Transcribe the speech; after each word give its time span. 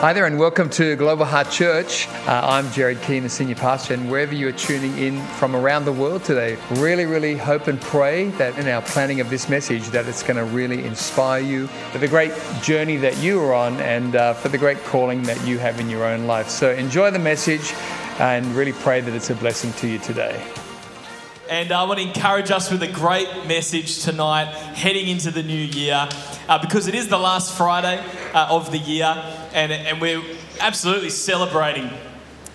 Hi 0.00 0.14
there, 0.14 0.24
and 0.24 0.38
welcome 0.38 0.70
to 0.70 0.96
Global 0.96 1.26
Heart 1.26 1.50
Church. 1.50 2.08
Uh, 2.26 2.40
I'm 2.42 2.72
Jared 2.72 3.02
Keehan, 3.02 3.22
the 3.22 3.28
senior 3.28 3.54
pastor, 3.54 3.92
and 3.92 4.10
wherever 4.10 4.34
you 4.34 4.48
are 4.48 4.52
tuning 4.52 4.96
in 4.96 5.22
from 5.34 5.54
around 5.54 5.84
the 5.84 5.92
world 5.92 6.24
today, 6.24 6.56
really, 6.70 7.04
really 7.04 7.36
hope 7.36 7.66
and 7.66 7.78
pray 7.78 8.28
that 8.38 8.58
in 8.58 8.66
our 8.66 8.80
planning 8.80 9.20
of 9.20 9.28
this 9.28 9.50
message, 9.50 9.88
that 9.88 10.06
it's 10.08 10.22
going 10.22 10.38
to 10.38 10.44
really 10.44 10.86
inspire 10.86 11.42
you 11.42 11.66
for 11.92 11.98
the 11.98 12.08
great 12.08 12.32
journey 12.62 12.96
that 12.96 13.18
you 13.18 13.42
are 13.42 13.52
on 13.52 13.78
and 13.80 14.16
uh, 14.16 14.32
for 14.32 14.48
the 14.48 14.56
great 14.56 14.82
calling 14.84 15.22
that 15.24 15.46
you 15.46 15.58
have 15.58 15.78
in 15.78 15.90
your 15.90 16.06
own 16.06 16.26
life. 16.26 16.48
So 16.48 16.70
enjoy 16.70 17.10
the 17.10 17.18
message 17.18 17.74
and 18.18 18.46
really 18.54 18.72
pray 18.72 19.02
that 19.02 19.14
it's 19.14 19.28
a 19.28 19.34
blessing 19.34 19.70
to 19.74 19.86
you 19.86 19.98
today. 19.98 20.42
And 21.50 21.72
I 21.72 21.82
want 21.84 21.98
to 21.98 22.06
encourage 22.06 22.50
us 22.50 22.70
with 22.70 22.82
a 22.82 22.90
great 22.90 23.28
message 23.46 24.02
tonight 24.02 24.46
heading 24.46 25.08
into 25.08 25.30
the 25.30 25.42
new 25.42 25.52
year 25.52 26.08
uh, 26.50 26.58
because 26.58 26.88
it 26.88 26.96
is 26.96 27.08
the 27.08 27.18
last 27.18 27.56
Friday 27.56 28.04
uh, 28.34 28.48
of 28.50 28.72
the 28.72 28.78
year 28.78 29.06
and, 29.54 29.72
and 29.72 30.00
we're 30.00 30.20
absolutely 30.58 31.08
celebrating 31.08 31.88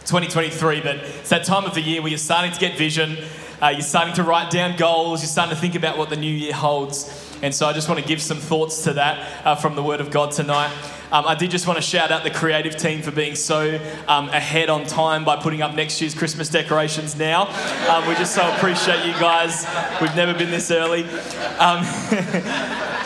2023. 0.05 0.81
But 0.81 0.97
it's 0.97 1.29
that 1.29 1.45
time 1.45 1.63
of 1.63 1.73
the 1.73 1.81
year 1.81 2.01
where 2.01 2.09
you're 2.09 2.17
starting 2.17 2.51
to 2.51 2.59
get 2.59 2.77
vision, 2.77 3.17
uh, 3.61 3.69
you're 3.69 3.81
starting 3.81 4.13
to 4.15 4.23
write 4.23 4.51
down 4.51 4.75
goals, 4.75 5.21
you're 5.21 5.29
starting 5.29 5.55
to 5.55 5.59
think 5.59 5.75
about 5.75 5.97
what 5.97 6.09
the 6.09 6.17
new 6.17 6.31
year 6.31 6.53
holds. 6.53 7.21
And 7.41 7.55
so 7.55 7.67
I 7.67 7.73
just 7.73 7.87
want 7.87 8.01
to 8.01 8.05
give 8.05 8.21
some 8.21 8.37
thoughts 8.37 8.83
to 8.83 8.93
that 8.93 9.45
uh, 9.45 9.55
from 9.55 9.75
the 9.75 9.83
Word 9.83 10.01
of 10.01 10.11
God 10.11 10.31
tonight. 10.31 10.73
Um, 11.11 11.25
I 11.25 11.35
did 11.35 11.51
just 11.51 11.65
want 11.65 11.77
to 11.77 11.83
shout 11.83 12.11
out 12.11 12.23
the 12.23 12.31
creative 12.31 12.75
team 12.75 13.01
for 13.01 13.11
being 13.11 13.35
so 13.35 13.79
um, 14.09 14.27
ahead 14.29 14.69
on 14.69 14.85
time 14.85 15.23
by 15.23 15.37
putting 15.37 15.61
up 15.61 15.73
next 15.73 16.01
year's 16.01 16.15
Christmas 16.15 16.49
decorations 16.49 17.15
now. 17.15 17.43
Um, 17.89 18.05
we 18.09 18.15
just 18.15 18.35
so 18.35 18.41
appreciate 18.55 19.05
you 19.05 19.13
guys. 19.13 19.65
We've 20.01 20.15
never 20.15 20.33
been 20.33 20.51
this 20.51 20.71
early. 20.71 21.03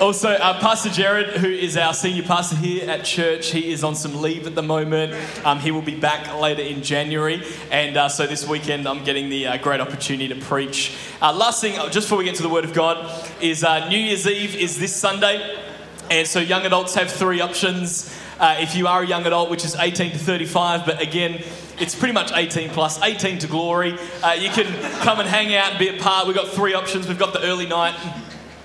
Also, 0.00 0.30
uh, 0.30 0.58
Pastor 0.60 0.90
Jared, 0.90 1.36
who 1.36 1.48
is 1.48 1.76
our 1.76 1.94
senior 1.94 2.24
pastor 2.24 2.56
here 2.56 2.90
at 2.90 3.04
church, 3.04 3.50
he 3.50 3.72
is 3.72 3.84
on 3.84 3.94
some 3.94 4.20
leave 4.20 4.46
at 4.46 4.54
the 4.54 4.62
moment. 4.62 5.14
Um, 5.44 5.60
he 5.60 5.70
will 5.70 5.82
be 5.82 5.94
back 5.94 6.34
later 6.40 6.62
in 6.62 6.82
January. 6.82 7.42
And 7.70 7.96
uh, 7.96 8.08
so 8.08 8.26
this 8.26 8.46
weekend, 8.46 8.88
I'm 8.88 9.04
getting 9.04 9.28
the 9.28 9.46
uh, 9.46 9.56
great 9.58 9.80
opportunity 9.80 10.28
to 10.28 10.36
preach. 10.36 10.96
Uh, 11.22 11.32
last 11.32 11.60
thing, 11.60 11.78
uh, 11.78 11.88
just 11.88 12.06
before 12.06 12.18
we 12.18 12.24
get 12.24 12.34
to 12.36 12.42
the 12.42 12.48
Word 12.48 12.64
of 12.64 12.72
God, 12.72 13.30
is 13.40 13.62
uh, 13.62 13.88
New 13.88 13.98
Year's 13.98 14.26
Eve 14.26 14.56
is 14.56 14.78
this 14.78 14.94
Sunday. 14.94 15.58
And 16.10 16.26
so 16.26 16.40
young 16.40 16.66
adults 16.66 16.94
have 16.94 17.10
three 17.10 17.40
options. 17.40 18.14
if 18.40 18.74
you 18.74 18.86
are 18.88 19.02
a 19.02 19.06
young 19.06 19.24
adult, 19.26 19.48
which 19.48 19.64
is 19.64 19.74
18 19.76 20.12
to 20.12 20.18
35, 20.18 20.84
but 20.84 21.00
again, 21.00 21.42
it's 21.78 21.94
pretty 21.94 22.14
much 22.14 22.30
18 22.32 22.70
plus, 22.70 23.02
18 23.02 23.38
to 23.38 23.46
glory. 23.46 23.98
Uh, 24.22 24.32
you 24.32 24.48
can 24.50 24.66
come 25.00 25.18
and 25.18 25.28
hang 25.28 25.54
out 25.54 25.70
and 25.70 25.78
be 25.78 25.88
a 25.88 26.00
part. 26.00 26.26
We've 26.26 26.36
got 26.36 26.48
three 26.48 26.74
options. 26.74 27.08
We've 27.08 27.18
got 27.18 27.32
the 27.32 27.42
early 27.42 27.66
night, 27.66 27.94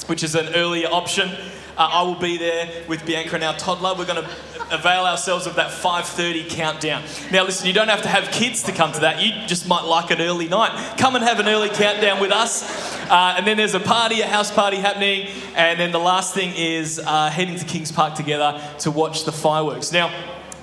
which 0.09 0.23
is 0.23 0.33
an 0.33 0.55
earlier 0.55 0.88
option. 0.88 1.29
Uh, 1.77 1.88
I 1.91 2.02
will 2.02 2.15
be 2.15 2.38
there 2.38 2.67
with 2.88 3.05
Bianca 3.05 3.35
and 3.35 3.43
our 3.43 3.55
toddler. 3.55 3.93
We're 3.95 4.05
going 4.05 4.23
to 4.23 4.29
avail 4.71 5.05
ourselves 5.05 5.45
of 5.45 5.55
that 5.55 5.71
5:30 5.71 6.49
countdown. 6.49 7.03
Now, 7.31 7.43
listen, 7.45 7.67
you 7.67 7.73
don't 7.73 7.88
have 7.88 8.02
to 8.02 8.09
have 8.09 8.31
kids 8.31 8.63
to 8.63 8.71
come 8.71 8.91
to 8.91 8.99
that. 9.02 9.21
You 9.21 9.31
just 9.47 9.67
might 9.67 9.83
like 9.83 10.11
an 10.11 10.19
early 10.19 10.49
night. 10.49 10.97
Come 10.97 11.15
and 11.15 11.23
have 11.23 11.39
an 11.39 11.47
early 11.47 11.69
countdown 11.69 12.19
with 12.19 12.31
us. 12.31 12.63
Uh, 13.09 13.35
and 13.37 13.45
then 13.45 13.57
there's 13.57 13.75
a 13.75 13.80
party, 13.80 14.21
a 14.21 14.27
house 14.27 14.52
party 14.52 14.77
happening. 14.77 15.27
And 15.55 15.80
then 15.80 15.91
the 15.91 15.99
last 15.99 16.33
thing 16.33 16.53
is 16.55 16.99
uh, 16.99 17.30
heading 17.30 17.57
to 17.57 17.65
Kings 17.65 17.91
Park 17.91 18.15
together 18.15 18.61
to 18.80 18.91
watch 18.91 19.25
the 19.25 19.31
fireworks. 19.31 19.91
Now. 19.91 20.11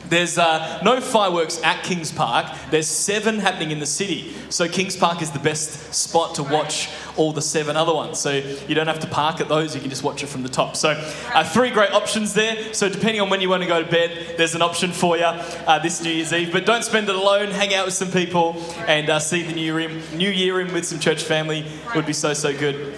There's 0.08 0.38
uh, 0.38 0.80
no 0.84 1.00
fireworks 1.00 1.60
at 1.62 1.82
Kings 1.82 2.12
Park. 2.12 2.46
There's 2.70 2.86
seven 2.86 3.38
happening 3.38 3.70
in 3.70 3.80
the 3.80 3.86
city. 3.86 4.32
So 4.50 4.68
Kings 4.68 4.96
Park 4.96 5.22
is 5.22 5.30
the 5.30 5.38
best 5.38 5.92
spot 5.94 6.36
to 6.36 6.42
watch 6.42 6.88
all 7.16 7.32
the 7.32 7.42
seven 7.42 7.76
other 7.76 7.94
ones. 7.94 8.18
So 8.18 8.30
you 8.30 8.74
don't 8.74 8.86
have 8.86 9.00
to 9.00 9.06
park 9.06 9.40
at 9.40 9.48
those, 9.48 9.74
you 9.74 9.80
can 9.80 9.90
just 9.90 10.02
watch 10.02 10.22
it 10.22 10.28
from 10.28 10.42
the 10.42 10.48
top. 10.48 10.76
So 10.76 10.90
uh, 11.34 11.44
three 11.44 11.70
great 11.70 11.92
options 11.92 12.34
there. 12.34 12.72
So 12.72 12.88
depending 12.88 13.20
on 13.20 13.30
when 13.30 13.40
you 13.40 13.48
want 13.48 13.62
to 13.62 13.68
go 13.68 13.82
to 13.82 13.90
bed, 13.90 14.36
there's 14.36 14.54
an 14.54 14.62
option 14.62 14.92
for 14.92 15.16
you 15.16 15.24
uh, 15.24 15.78
this 15.80 16.02
New 16.02 16.10
Year's 16.10 16.32
Eve. 16.32 16.52
But 16.52 16.66
don't 16.66 16.84
spend 16.84 17.08
it 17.08 17.14
alone, 17.14 17.50
hang 17.50 17.74
out 17.74 17.86
with 17.86 17.94
some 17.94 18.10
people 18.10 18.62
and 18.86 19.10
uh, 19.10 19.18
see 19.18 19.42
the 19.42 19.52
new 19.52 19.62
year, 19.62 19.80
in, 19.80 20.16
new 20.16 20.30
year 20.30 20.60
in 20.60 20.72
with 20.72 20.86
some 20.86 21.00
church 21.00 21.24
family. 21.24 21.60
It 21.60 21.94
would 21.94 22.06
be 22.06 22.12
so, 22.12 22.32
so 22.34 22.56
good. 22.56 22.94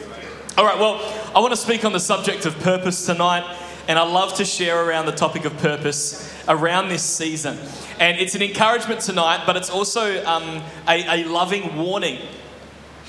All 0.59 0.65
right, 0.65 0.79
well, 0.79 1.01
I 1.35 1.41
want 1.41 1.53
to 1.53 1.57
speak 1.57 1.85
on 1.85 1.93
the 1.93 2.01
subject 2.01 2.45
of 2.45 2.59
purpose 2.59 3.07
tonight. 3.07 3.45
And 3.89 3.99
I 3.99 4.03
love 4.03 4.35
to 4.35 4.45
share 4.45 4.85
around 4.85 5.07
the 5.07 5.13
topic 5.13 5.47
of 5.47 5.57
purpose 5.57 6.31
around 6.47 6.91
this 6.91 7.03
season. 7.03 7.59
And 7.99 8.19
it's 8.19 8.35
an 8.35 8.43
encouragement 8.43 9.01
tonight, 9.01 9.45
but 9.47 9.57
it's 9.57 9.71
also 9.71 10.23
um, 10.27 10.63
a, 10.87 11.23
a, 11.23 11.25
loving 11.25 11.75
warning 11.75 12.21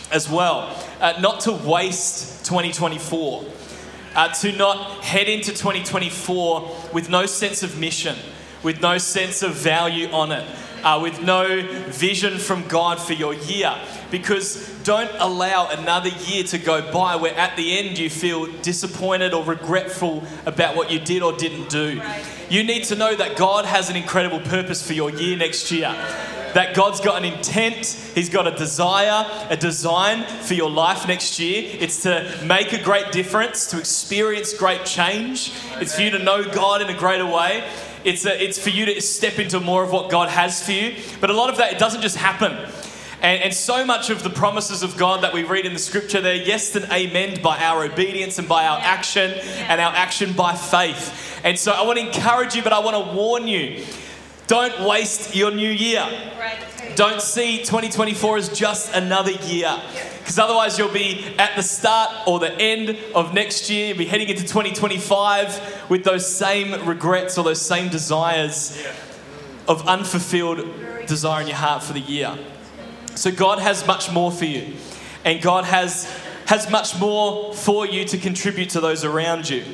as 0.10 0.30
well. 0.30 0.74
Uh, 1.02 1.20
not 1.20 1.42
to 1.42 1.52
waste 1.52 2.46
2024, 2.46 3.44
uh, 4.16 4.30
to 4.36 4.54
not 4.54 5.04
head 5.04 5.28
into 5.28 5.52
2024 5.52 6.76
with 6.94 7.10
no 7.10 7.26
sense 7.26 7.62
of 7.62 7.78
mission, 7.78 8.16
with 8.64 8.82
no 8.82 8.98
sense 8.98 9.44
of 9.44 9.56
value 9.56 10.08
on 10.12 10.32
it, 10.32 10.48
uh, 10.84 10.98
with 11.04 11.22
no 11.22 11.62
vision 11.90 12.38
from 12.38 12.66
God 12.70 13.02
for 13.02 13.12
your 13.12 13.34
year 13.34 13.76
because 14.12 14.70
don't 14.90 15.12
allow 15.20 15.70
another 15.70 16.10
year 16.10 16.44
to 16.44 16.58
go 16.58 16.92
by 16.92 17.16
where 17.16 17.36
at 17.38 17.56
the 17.56 17.78
end 17.78 18.00
you 18.00 18.10
feel 18.10 18.48
disappointed 18.64 19.36
or 19.36 19.44
regretful 19.44 20.24
about 20.48 20.76
what 20.76 20.90
you 20.90 20.98
did 21.00 21.22
or 21.22 21.32
didn't 21.34 21.70
do. 21.70 22.02
You 22.50 22.64
need 22.64 22.86
to 22.86 22.96
know 22.96 23.16
that 23.16 23.38
God 23.38 23.66
has 23.66 23.92
an 23.92 23.96
incredible 23.96 24.40
purpose 24.40 24.82
for 24.82 24.94
your 24.94 25.12
year 25.12 25.38
next 25.38 25.70
year. 25.70 25.92
That 26.56 26.74
God's 26.74 27.02
got 27.02 27.24
an 27.24 27.32
intent, 27.32 27.86
He's 28.16 28.30
got 28.30 28.48
a 28.48 28.58
desire, 28.58 29.30
a 29.52 29.56
design 29.56 30.24
for 30.42 30.56
your 30.56 30.72
life 30.72 31.08
next 31.08 31.38
year. 31.40 31.70
It's 31.80 32.02
to 32.02 32.42
make 32.44 32.74
a 32.74 32.82
great 32.82 33.12
difference, 33.12 33.68
to 33.68 33.78
experience 33.78 34.56
great 34.56 34.86
change. 34.86 35.54
It's 35.74 35.94
for 35.94 36.02
you 36.02 36.10
to 36.10 36.18
know 36.18 36.44
God 36.44 36.82
in 36.82 36.90
a 36.90 36.98
greater 36.98 37.28
way. 37.28 37.64
It's, 38.04 38.26
a, 38.26 38.44
it's 38.44 38.58
for 38.58 38.72
you 38.72 38.88
to 38.88 39.02
step 39.02 39.38
into 39.38 39.60
more 39.60 39.84
of 39.84 39.92
what 39.92 40.10
God 40.10 40.30
has 40.30 40.66
for 40.66 40.72
you. 40.72 40.96
But 41.22 41.30
a 41.30 41.34
lot 41.34 41.52
of 41.52 41.58
that, 41.58 41.74
it 41.74 41.78
doesn't 41.78 42.02
just 42.02 42.16
happen. 42.16 42.58
And, 43.22 43.44
and, 43.44 43.54
so 43.54 43.86
much 43.86 44.10
of 44.10 44.24
the 44.24 44.30
promises 44.30 44.82
of 44.82 44.96
God 44.96 45.24
that 45.24 45.34
we 45.34 45.44
read 45.44 45.66
in 45.66 45.74
the 45.74 45.80
scripture, 45.80 46.22
they're 46.22 46.36
yes 46.36 46.74
and 46.76 46.86
amen 46.86 47.42
by 47.42 47.58
our 47.58 47.84
obedience 47.84 48.40
and 48.40 48.48
by 48.48 48.66
our 48.66 48.80
action 48.80 49.32
and 49.32 49.82
our 49.82 49.94
action 49.94 50.32
by 50.32 50.56
faith. 50.56 51.42
And 51.44 51.60
so 51.60 51.74
I 51.74 51.82
want 51.82 52.00
to 52.00 52.06
encourage 52.06 52.56
you, 52.56 52.64
but 52.64 52.72
I 52.72 52.80
want 52.80 52.96
to 52.96 53.14
warn 53.14 53.48
you 53.48 53.84
don't 54.50 54.88
waste 54.88 55.36
your 55.36 55.52
new 55.52 55.70
year. 55.70 56.04
Don't 56.96 57.22
see 57.22 57.60
2024 57.60 58.38
as 58.38 58.50
just 58.50 58.96
another 58.96 59.30
year. 59.30 59.80
Because 60.18 60.40
otherwise, 60.40 60.80
you'll 60.80 60.92
be 60.92 61.36
at 61.38 61.56
the 61.56 61.62
start 61.62 62.28
or 62.28 62.40
the 62.40 62.52
end 62.60 62.98
of 63.14 63.36
next 63.36 63.70
year. 63.70 63.90
You'll 63.90 64.00
be 64.00 64.06
heading 64.06 64.28
into 64.28 64.42
2025 64.42 65.90
with 65.90 66.04
those 66.04 66.28
same 66.28 66.88
regrets 66.88 67.38
or 67.38 67.44
those 67.44 67.62
same 67.62 67.90
desires 67.90 68.84
of 69.68 69.88
unfulfilled 69.88 70.68
desire 71.06 71.42
in 71.42 71.48
your 71.48 71.58
heart 71.58 71.84
for 71.84 71.94
the 71.94 72.00
year. 72.00 72.36
So 73.20 73.32
God 73.32 73.60
has 73.60 73.86
much 73.86 74.10
more 74.10 74.32
for 74.32 74.46
you. 74.46 74.76
And 75.26 75.42
God 75.42 75.66
has, 75.66 76.06
has 76.46 76.72
much 76.72 76.98
more 76.98 77.54
for 77.54 77.86
you 77.86 78.06
to 78.06 78.18
contribute 78.18 78.70
to 78.70 78.80
those 78.80 79.04
around 79.04 79.50
you. 79.50 79.66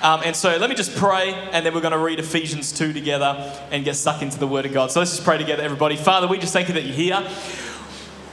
Um, 0.00 0.20
and 0.24 0.36
so 0.36 0.56
let 0.58 0.70
me 0.70 0.76
just 0.76 0.94
pray, 0.94 1.32
and 1.50 1.66
then 1.66 1.74
we're 1.74 1.80
going 1.80 1.90
to 1.90 1.98
read 1.98 2.20
Ephesians 2.20 2.70
2 2.70 2.92
together 2.92 3.52
and 3.72 3.84
get 3.84 3.96
stuck 3.96 4.22
into 4.22 4.38
the 4.38 4.46
Word 4.46 4.64
of 4.64 4.72
God. 4.72 4.92
So 4.92 5.00
let's 5.00 5.10
just 5.10 5.24
pray 5.24 5.38
together, 5.38 5.64
everybody. 5.64 5.96
Father, 5.96 6.28
we 6.28 6.38
just 6.38 6.52
thank 6.52 6.68
you 6.68 6.74
that 6.74 6.84
you're 6.84 6.94
here. 6.94 7.28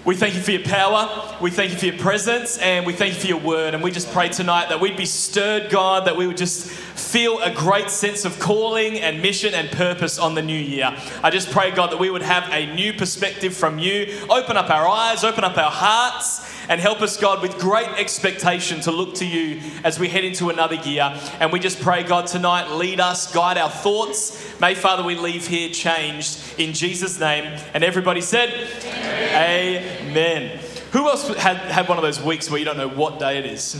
We 0.03 0.15
thank 0.15 0.33
you 0.33 0.41
for 0.41 0.49
your 0.49 0.63
power. 0.63 1.37
We 1.39 1.51
thank 1.51 1.71
you 1.71 1.77
for 1.77 1.85
your 1.85 1.97
presence. 1.99 2.57
And 2.57 2.87
we 2.87 2.93
thank 2.93 3.13
you 3.13 3.19
for 3.19 3.27
your 3.27 3.39
word. 3.39 3.75
And 3.75 3.83
we 3.83 3.91
just 3.91 4.11
pray 4.11 4.29
tonight 4.29 4.69
that 4.69 4.81
we'd 4.81 4.97
be 4.97 5.05
stirred, 5.05 5.69
God, 5.69 6.05
that 6.07 6.17
we 6.17 6.25
would 6.25 6.37
just 6.37 6.71
feel 6.71 7.39
a 7.41 7.51
great 7.53 7.91
sense 7.91 8.25
of 8.25 8.39
calling 8.39 8.99
and 8.99 9.21
mission 9.21 9.53
and 9.53 9.69
purpose 9.69 10.17
on 10.17 10.33
the 10.33 10.41
new 10.41 10.57
year. 10.57 10.97
I 11.21 11.29
just 11.29 11.51
pray, 11.51 11.69
God, 11.69 11.91
that 11.91 11.99
we 11.99 12.09
would 12.09 12.23
have 12.23 12.51
a 12.51 12.73
new 12.73 12.93
perspective 12.93 13.55
from 13.55 13.77
you. 13.77 14.25
Open 14.27 14.57
up 14.57 14.71
our 14.71 14.87
eyes, 14.87 15.23
open 15.23 15.43
up 15.43 15.59
our 15.59 15.69
hearts, 15.69 16.49
and 16.71 16.79
help 16.79 17.01
us, 17.01 17.17
God, 17.17 17.41
with 17.41 17.59
great 17.59 17.89
expectation 17.99 18.79
to 18.81 18.91
look 18.91 19.15
to 19.15 19.25
you 19.25 19.59
as 19.83 19.99
we 19.99 20.07
head 20.07 20.23
into 20.23 20.49
another 20.49 20.75
year. 20.75 21.13
And 21.41 21.51
we 21.51 21.59
just 21.59 21.81
pray, 21.81 22.01
God, 22.01 22.27
tonight, 22.27 22.71
lead 22.71 23.01
us, 23.01 23.29
guide 23.33 23.57
our 23.57 23.69
thoughts. 23.69 24.57
May, 24.61 24.73
Father, 24.73 25.03
we 25.03 25.15
leave 25.15 25.45
here 25.45 25.69
changed 25.69 26.39
in 26.57 26.71
Jesus' 26.71 27.19
name. 27.19 27.59
And 27.73 27.83
everybody 27.83 28.21
said, 28.21 28.53
Amen. 28.85 30.07
Amen. 30.07 30.59
Who 30.93 31.09
else 31.09 31.27
had, 31.35 31.57
had 31.57 31.89
one 31.89 31.97
of 31.97 32.03
those 32.03 32.21
weeks 32.21 32.49
where 32.49 32.57
you 32.57 32.63
don't 32.63 32.77
know 32.77 32.87
what 32.87 33.19
day 33.19 33.37
it 33.37 33.45
is? 33.45 33.75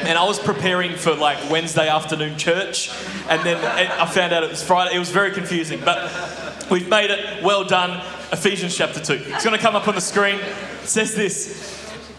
And 0.00 0.16
I 0.16 0.24
was 0.24 0.38
preparing 0.38 0.96
for 0.96 1.14
like 1.14 1.50
Wednesday 1.50 1.88
afternoon 1.88 2.38
church, 2.38 2.90
and 3.28 3.42
then 3.42 3.62
I 3.62 4.06
found 4.06 4.32
out 4.32 4.42
it 4.42 4.48
was 4.48 4.62
Friday. 4.62 4.96
It 4.96 4.98
was 4.98 5.10
very 5.10 5.32
confusing, 5.32 5.82
but 5.84 6.10
we've 6.70 6.88
made 6.88 7.10
it. 7.10 7.44
Well 7.44 7.64
done. 7.64 8.02
Ephesians 8.32 8.74
chapter 8.74 9.00
2. 9.00 9.12
It's 9.12 9.44
going 9.44 9.56
to 9.56 9.62
come 9.62 9.76
up 9.76 9.86
on 9.86 9.94
the 9.94 10.00
screen. 10.00 10.36
It 10.36 10.88
says 10.88 11.14
this 11.14 11.75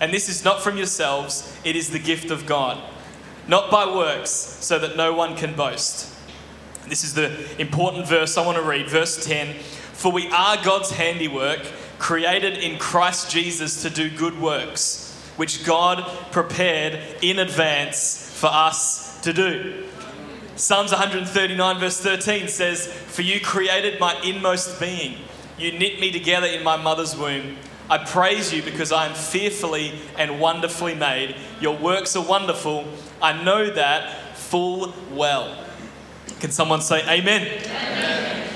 And 0.00 0.12
this 0.12 0.28
is 0.28 0.44
not 0.44 0.62
from 0.62 0.78
yourselves, 0.78 1.56
it 1.62 1.76
is 1.76 1.90
the 1.90 1.98
gift 1.98 2.30
of 2.30 2.46
God, 2.46 2.82
not 3.46 3.70
by 3.70 3.86
works, 3.94 4.30
so 4.30 4.78
that 4.78 4.96
no 4.96 5.12
one 5.12 5.36
can 5.36 5.54
boast. 5.54 6.14
This 6.88 7.04
is 7.04 7.14
the 7.14 7.60
important 7.60 8.08
verse 8.08 8.36
I 8.36 8.44
want 8.44 8.56
to 8.56 8.64
read, 8.64 8.88
verse 8.88 9.24
10. 9.24 9.54
For 9.92 10.10
we 10.10 10.28
are 10.30 10.56
God's 10.64 10.90
handiwork, 10.92 11.60
created 11.98 12.56
in 12.56 12.78
Christ 12.78 13.30
Jesus 13.30 13.82
to 13.82 13.90
do 13.90 14.10
good 14.10 14.40
works, 14.40 15.14
which 15.36 15.64
God 15.64 16.02
prepared 16.32 16.98
in 17.20 17.38
advance 17.38 18.32
for 18.34 18.48
us 18.48 19.20
to 19.20 19.34
do. 19.34 19.84
Psalms 20.56 20.90
139, 20.90 21.78
verse 21.78 22.00
13 22.00 22.48
says, 22.48 22.86
For 22.86 23.22
you 23.22 23.40
created 23.40 24.00
my 24.00 24.18
inmost 24.24 24.80
being. 24.80 25.18
You 25.58 25.72
knit 25.72 26.00
me 26.00 26.10
together 26.10 26.46
in 26.46 26.64
my 26.64 26.76
mother's 26.76 27.16
womb. 27.16 27.56
I 27.90 27.98
praise 27.98 28.52
you 28.52 28.62
because 28.62 28.92
I 28.92 29.06
am 29.06 29.14
fearfully 29.14 29.92
and 30.16 30.40
wonderfully 30.40 30.94
made. 30.94 31.34
Your 31.60 31.76
works 31.76 32.14
are 32.14 32.24
wonderful. 32.24 32.86
I 33.20 33.42
know 33.42 33.68
that 33.68 34.36
full 34.36 34.94
well. 35.12 35.64
Can 36.38 36.52
someone 36.52 36.80
say 36.80 37.02
amen? 37.02 37.42
amen? 37.42 38.48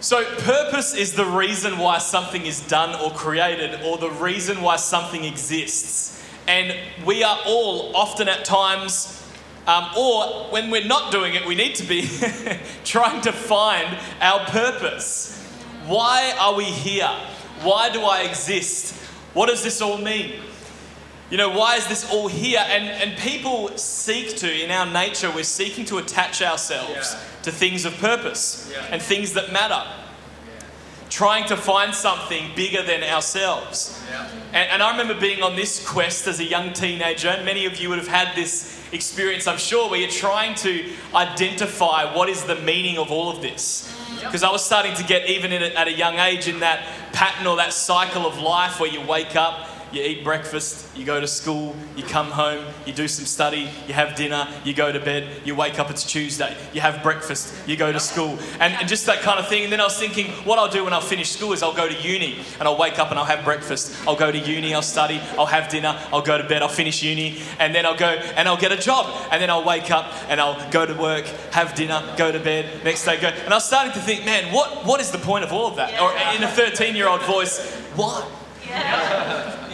So, 0.00 0.24
purpose 0.38 0.94
is 0.94 1.14
the 1.14 1.24
reason 1.24 1.78
why 1.78 1.98
something 1.98 2.44
is 2.44 2.66
done 2.66 3.00
or 3.00 3.10
created, 3.12 3.80
or 3.84 3.96
the 3.96 4.10
reason 4.10 4.60
why 4.60 4.76
something 4.76 5.24
exists. 5.24 6.22
And 6.48 6.74
we 7.04 7.22
are 7.22 7.38
all 7.46 7.94
often 7.94 8.28
at 8.28 8.44
times 8.44 9.20
um, 9.66 9.90
or 9.96 10.50
when 10.50 10.70
we're 10.70 10.86
not 10.86 11.12
doing 11.12 11.34
it, 11.34 11.46
we 11.46 11.54
need 11.54 11.76
to 11.76 11.84
be 11.84 12.08
trying 12.84 13.20
to 13.20 13.32
find 13.32 13.96
our 14.20 14.40
purpose. 14.46 15.38
Why 15.86 16.34
are 16.40 16.54
we 16.54 16.64
here? 16.64 17.10
Why 17.62 17.90
do 17.90 18.02
I 18.02 18.22
exist? 18.22 18.94
What 19.34 19.48
does 19.48 19.62
this 19.62 19.80
all 19.80 19.98
mean? 19.98 20.40
You 21.30 21.36
know, 21.36 21.50
why 21.50 21.76
is 21.76 21.86
this 21.86 22.10
all 22.10 22.26
here? 22.26 22.64
And, 22.66 22.84
and 22.84 23.18
people 23.18 23.76
seek 23.76 24.36
to, 24.38 24.64
in 24.64 24.70
our 24.70 24.86
nature, 24.86 25.30
we're 25.30 25.44
seeking 25.44 25.84
to 25.86 25.98
attach 25.98 26.42
ourselves 26.42 27.14
yeah. 27.14 27.42
to 27.42 27.52
things 27.52 27.84
of 27.84 27.96
purpose 27.98 28.68
yeah. 28.72 28.86
and 28.90 29.00
things 29.00 29.34
that 29.34 29.52
matter. 29.52 29.88
Yeah. 31.10 31.18
Trying 31.18 31.46
to 31.48 31.56
find 31.56 31.94
something 31.94 32.50
bigger 32.54 32.82
than 32.82 33.02
ourselves. 33.02 34.00
And, 34.52 34.70
and 34.70 34.82
I 34.82 34.90
remember 34.90 35.20
being 35.20 35.42
on 35.42 35.56
this 35.56 35.86
quest 35.86 36.26
as 36.26 36.40
a 36.40 36.44
young 36.44 36.72
teenager, 36.72 37.28
and 37.28 37.44
many 37.44 37.66
of 37.66 37.76
you 37.80 37.88
would 37.88 37.98
have 37.98 38.08
had 38.08 38.34
this 38.34 38.80
experience, 38.92 39.46
I'm 39.46 39.58
sure, 39.58 39.90
where 39.90 40.00
you're 40.00 40.10
trying 40.10 40.54
to 40.56 40.90
identify 41.14 42.14
what 42.14 42.28
is 42.28 42.44
the 42.44 42.56
meaning 42.56 42.98
of 42.98 43.10
all 43.10 43.30
of 43.30 43.42
this. 43.42 43.96
Because 44.20 44.42
I 44.42 44.50
was 44.50 44.64
starting 44.64 44.94
to 44.96 45.04
get, 45.04 45.28
even 45.28 45.52
a, 45.52 45.74
at 45.74 45.88
a 45.88 45.92
young 45.92 46.16
age, 46.18 46.48
in 46.48 46.60
that 46.60 46.84
pattern 47.12 47.46
or 47.46 47.56
that 47.56 47.72
cycle 47.72 48.26
of 48.26 48.38
life 48.38 48.80
where 48.80 48.90
you 48.90 49.00
wake 49.00 49.36
up, 49.36 49.68
you 49.92 50.02
eat 50.02 50.24
breakfast, 50.24 50.86
you 50.96 51.04
go 51.04 51.20
to 51.20 51.26
school, 51.26 51.74
you 51.96 52.04
come 52.04 52.30
home, 52.30 52.64
you 52.86 52.92
do 52.92 53.08
some 53.08 53.24
study, 53.24 53.68
you 53.86 53.94
have 53.94 54.14
dinner, 54.14 54.48
you 54.64 54.72
go 54.72 54.92
to 54.92 55.00
bed, 55.00 55.28
you 55.44 55.54
wake 55.54 55.78
up, 55.78 55.90
it's 55.90 56.04
Tuesday, 56.04 56.56
you 56.72 56.80
have 56.80 57.02
breakfast, 57.02 57.54
you 57.66 57.76
go 57.76 57.92
to 57.92 58.00
school, 58.00 58.38
and, 58.60 58.72
and 58.74 58.88
just 58.88 59.06
that 59.06 59.20
kind 59.20 59.40
of 59.40 59.48
thing. 59.48 59.64
And 59.64 59.72
then 59.72 59.80
I 59.80 59.84
was 59.84 59.98
thinking, 59.98 60.30
what 60.44 60.58
I'll 60.58 60.68
do 60.68 60.84
when 60.84 60.92
I'll 60.92 61.00
finish 61.00 61.30
school 61.30 61.52
is 61.52 61.62
I'll 61.62 61.74
go 61.74 61.88
to 61.88 61.94
uni 62.00 62.38
and 62.58 62.68
I'll 62.68 62.78
wake 62.78 62.98
up 62.98 63.10
and 63.10 63.18
I'll 63.18 63.24
have 63.24 63.44
breakfast. 63.44 63.96
I'll 64.06 64.16
go 64.16 64.30
to 64.30 64.38
uni, 64.38 64.74
I'll 64.74 64.82
study, 64.82 65.20
I'll 65.38 65.46
have 65.46 65.68
dinner, 65.68 65.98
I'll 66.12 66.22
go 66.22 66.38
to 66.38 66.46
bed, 66.46 66.62
I'll 66.62 66.68
finish 66.68 67.02
uni, 67.02 67.42
and 67.58 67.74
then 67.74 67.84
I'll 67.84 67.96
go 67.96 68.08
and 68.08 68.48
I'll 68.48 68.56
get 68.56 68.72
a 68.72 68.76
job. 68.76 69.28
And 69.30 69.42
then 69.42 69.50
I'll 69.50 69.64
wake 69.64 69.90
up 69.90 70.12
and 70.28 70.40
I'll 70.40 70.70
go 70.70 70.86
to 70.86 70.94
work, 70.94 71.24
have 71.52 71.74
dinner, 71.74 72.02
go 72.16 72.30
to 72.30 72.38
bed, 72.38 72.84
next 72.84 73.04
day 73.04 73.20
go. 73.20 73.28
And 73.28 73.52
I 73.52 73.56
was 73.56 73.64
starting 73.64 73.92
to 73.92 74.00
think, 74.00 74.24
man, 74.24 74.52
what, 74.52 74.84
what 74.86 75.00
is 75.00 75.10
the 75.10 75.18
point 75.18 75.44
of 75.44 75.52
all 75.52 75.66
of 75.66 75.76
that? 75.76 76.00
Or 76.00 76.12
in 76.36 76.42
a 76.42 76.48
13 76.48 76.94
year 76.94 77.08
old 77.08 77.22
voice, 77.22 77.74
what? 77.96 78.28
Yeah. 78.66 79.56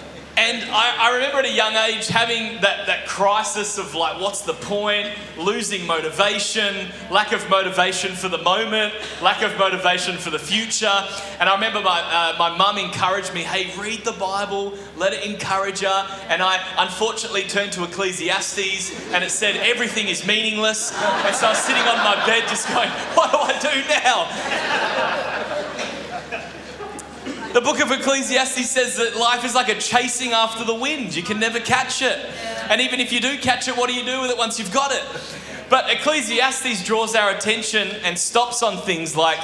And 0.46 0.62
I, 0.70 1.08
I, 1.10 1.14
remember 1.16 1.38
at 1.38 1.44
a 1.44 1.52
young 1.52 1.75
age 1.75 2.06
having 2.06 2.60
that, 2.60 2.87
that 2.87 3.04
crisis 3.08 3.78
of 3.78 3.96
like, 3.96 4.20
what's 4.20 4.43
the 4.43 4.52
point? 4.52 5.08
Losing 5.37 5.84
motivation, 5.88 6.87
lack 7.10 7.32
of 7.32 7.50
motivation 7.50 8.12
for 8.12 8.28
the 8.28 8.38
moment, 8.38 8.94
lack 9.20 9.43
of 9.43 9.58
motivation 9.58 10.16
for 10.16 10.31
the 10.31 10.38
future. 10.38 11.02
And 11.40 11.48
I 11.48 11.54
remember 11.56 11.81
my, 11.81 12.00
uh, 12.00 12.38
my 12.38 12.56
mum 12.56 12.78
encouraged 12.78 13.34
me, 13.34 13.40
hey, 13.40 13.76
read 13.76 14.04
the 14.04 14.12
Bible, 14.12 14.72
let 14.96 15.12
it 15.12 15.26
encourage 15.28 15.82
you. 15.82 15.88
And 16.28 16.40
I 16.40 16.64
unfortunately 16.78 17.43
turned 17.43 17.72
to 17.72 17.82
Ecclesiastes 17.82 19.12
and 19.12 19.25
it 19.25 19.32
said, 19.32 19.56
everything 19.56 20.06
is 20.06 20.25
meaningless. 20.25 20.93
And 20.94 21.34
so 21.34 21.48
I 21.48 21.50
was 21.50 21.58
sitting 21.58 21.82
on 21.82 21.96
my 21.98 22.25
bed 22.25 22.46
just 22.46 22.69
going, 22.69 22.90
what 23.16 23.32
do 23.32 23.38
I 23.38 23.58
do 23.58 23.88
now? 23.88 25.25
The 27.56 27.62
book 27.62 27.81
of 27.81 27.91
Ecclesiastes 27.91 28.69
says 28.69 28.99
that 28.99 29.17
life 29.17 29.43
is 29.43 29.55
like 29.55 29.70
a 29.70 29.81
chasing 29.81 30.32
after 30.32 30.62
the 30.62 30.75
wind. 30.75 31.17
You 31.17 31.23
can 31.23 31.41
never 31.41 31.58
catch 31.58 32.03
it. 32.03 32.19
And 32.69 32.82
even 32.82 33.00
if 33.00 33.14
you 33.14 33.19
do 33.19 33.38
catch 33.38 33.67
it, 33.67 33.75
what 33.79 33.88
do 33.88 33.94
you 33.94 34.05
do 34.05 34.20
with 34.20 34.31
it 34.31 34.37
once 34.37 34.58
you've 34.58 34.75
got 34.75 34.93
it? 34.93 35.03
But 35.70 35.91
Ecclesiastes 35.91 36.85
draws 36.85 37.14
our 37.14 37.31
attention 37.31 37.88
and 38.05 38.19
stops 38.19 38.62
on 38.62 38.76
things 38.76 39.17
like 39.17 39.38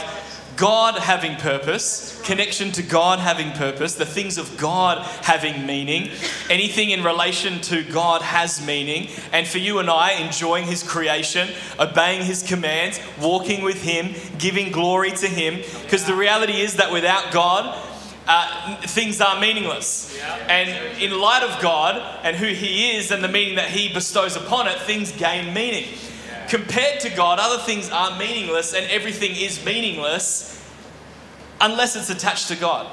God 0.56 0.99
having 0.99 1.37
purpose, 1.37 2.20
connection 2.23 2.70
to 2.73 2.82
God 2.82 3.19
having 3.19 3.50
purpose, 3.53 3.94
the 3.94 4.05
things 4.05 4.37
of 4.37 4.59
God 4.59 4.99
having 5.23 5.64
meaning, 5.64 6.11
anything 6.50 6.91
in 6.91 7.03
relation 7.03 7.62
to 7.62 7.82
God 7.82 8.20
has 8.20 8.64
meaning, 8.67 9.09
and 9.32 9.47
for 9.49 9.56
you 9.56 9.79
and 9.79 9.88
I, 9.88 10.12
enjoying 10.20 10.67
His 10.67 10.82
creation, 10.82 11.49
obeying 11.81 12.26
His 12.26 12.43
commands, 12.43 13.00
walking 13.19 13.62
with 13.62 13.82
Him, 13.82 14.14
giving 14.37 14.70
glory 14.70 15.12
to 15.12 15.29
Him. 15.29 15.62
Because 15.85 16.05
the 16.05 16.14
reality 16.14 16.61
is 16.61 16.76
that 16.76 16.93
without 16.93 17.32
God, 17.32 17.75
uh, 18.26 18.76
things 18.82 19.20
are 19.20 19.40
meaningless. 19.40 20.16
Yeah. 20.16 20.35
And 20.49 21.02
in 21.02 21.18
light 21.18 21.42
of 21.42 21.61
God 21.61 21.97
and 22.23 22.37
who 22.37 22.47
He 22.47 22.97
is 22.97 23.11
and 23.11 23.23
the 23.23 23.28
meaning 23.28 23.56
that 23.56 23.70
He 23.70 23.92
bestows 23.92 24.37
upon 24.37 24.68
it, 24.68 24.78
things 24.80 25.12
gain 25.12 25.52
meaning. 25.52 25.88
Yeah. 26.28 26.47
Compared 26.47 27.00
to 27.00 27.11
God, 27.11 27.38
other 27.40 27.62
things 27.62 27.90
are 27.90 28.16
meaningless 28.18 28.75
and 28.75 28.87
everything 28.90 29.32
is 29.35 29.64
meaningless 29.64 30.50
unless 31.61 31.97
it's 31.97 32.11
attached 32.11 32.49
to 32.49 32.56
God 32.56 32.87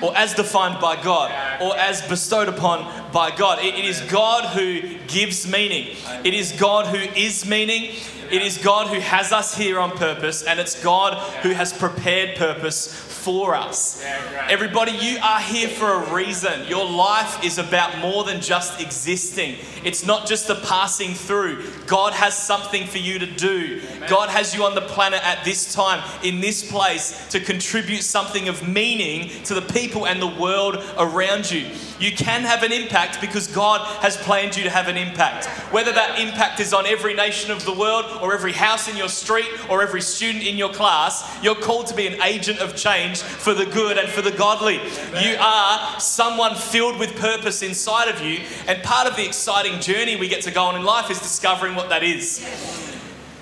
or 0.00 0.16
as 0.16 0.34
defined 0.34 0.80
by 0.80 1.00
God 1.02 1.30
or 1.60 1.76
as 1.76 2.02
bestowed 2.02 2.48
upon 2.48 3.12
by 3.12 3.34
God. 3.34 3.58
it, 3.58 3.74
it 3.74 3.84
is 3.84 4.00
God 4.02 4.44
who 4.56 4.96
gives 5.06 5.46
meaning, 5.46 5.96
it 6.24 6.34
is 6.34 6.52
God 6.52 6.86
who 6.86 6.98
is 7.18 7.46
meaning. 7.46 7.94
It 8.30 8.40
is 8.40 8.56
God 8.56 8.86
who 8.86 8.98
has 8.98 9.30
us 9.30 9.54
here 9.54 9.78
on 9.78 9.90
purpose, 9.90 10.42
and 10.42 10.58
it's 10.58 10.82
God 10.82 11.18
who 11.42 11.50
has 11.50 11.70
prepared 11.70 12.38
purpose 12.38 13.11
for 13.22 13.54
us. 13.54 14.02
Yeah, 14.02 14.48
Everybody, 14.50 14.92
you 14.92 15.18
are 15.22 15.40
here 15.40 15.68
for 15.68 15.92
a 15.92 16.12
reason. 16.12 16.66
Your 16.66 16.84
life 16.84 17.44
is 17.44 17.58
about 17.58 17.98
more 17.98 18.24
than 18.24 18.40
just 18.40 18.80
existing, 18.80 19.56
it's 19.84 20.04
not 20.04 20.26
just 20.26 20.50
a 20.50 20.56
passing 20.56 21.14
through. 21.14 21.64
God 21.86 22.12
has 22.12 22.36
something 22.36 22.86
for 22.86 22.98
you 22.98 23.18
to 23.18 23.26
do. 23.26 23.80
Amen. 23.84 24.08
God 24.08 24.28
has 24.28 24.54
you 24.54 24.64
on 24.64 24.74
the 24.74 24.80
planet 24.80 25.20
at 25.24 25.44
this 25.44 25.72
time, 25.72 26.02
in 26.22 26.40
this 26.40 26.68
place, 26.70 27.28
to 27.28 27.40
contribute 27.40 28.02
something 28.02 28.48
of 28.48 28.66
meaning 28.66 29.28
to 29.44 29.54
the 29.54 29.62
people 29.62 30.06
and 30.06 30.20
the 30.20 30.26
world 30.26 30.82
around 30.98 31.50
you. 31.50 31.68
You 31.98 32.10
can 32.10 32.42
have 32.42 32.64
an 32.64 32.72
impact 32.72 33.20
because 33.20 33.46
God 33.46 33.86
has 34.02 34.16
planned 34.16 34.56
you 34.56 34.64
to 34.64 34.70
have 34.70 34.88
an 34.88 34.96
impact. 34.96 35.46
Whether 35.72 35.92
that 35.92 36.18
impact 36.18 36.58
is 36.58 36.72
on 36.72 36.86
every 36.86 37.14
nation 37.14 37.52
of 37.52 37.64
the 37.64 37.72
world, 37.72 38.06
or 38.20 38.34
every 38.34 38.52
house 38.52 38.88
in 38.88 38.96
your 38.96 39.08
street, 39.08 39.48
or 39.68 39.82
every 39.82 40.00
student 40.00 40.44
in 40.44 40.56
your 40.56 40.72
class, 40.72 41.38
you're 41.42 41.54
called 41.54 41.86
to 41.88 41.94
be 41.94 42.06
an 42.06 42.20
agent 42.22 42.58
of 42.58 42.74
change 42.74 43.11
for 43.20 43.52
the 43.52 43.66
good 43.66 43.98
and 43.98 44.08
for 44.08 44.22
the 44.22 44.30
godly. 44.30 44.76
You 45.20 45.36
are 45.40 46.00
someone 46.00 46.54
filled 46.54 46.98
with 46.98 47.16
purpose 47.16 47.62
inside 47.62 48.08
of 48.08 48.20
you, 48.22 48.40
and 48.66 48.82
part 48.82 49.08
of 49.08 49.16
the 49.16 49.26
exciting 49.26 49.80
journey 49.80 50.16
we 50.16 50.28
get 50.28 50.42
to 50.42 50.50
go 50.50 50.64
on 50.64 50.76
in 50.76 50.84
life 50.84 51.10
is 51.10 51.18
discovering 51.18 51.74
what 51.74 51.88
that 51.88 52.02
is. 52.02 52.40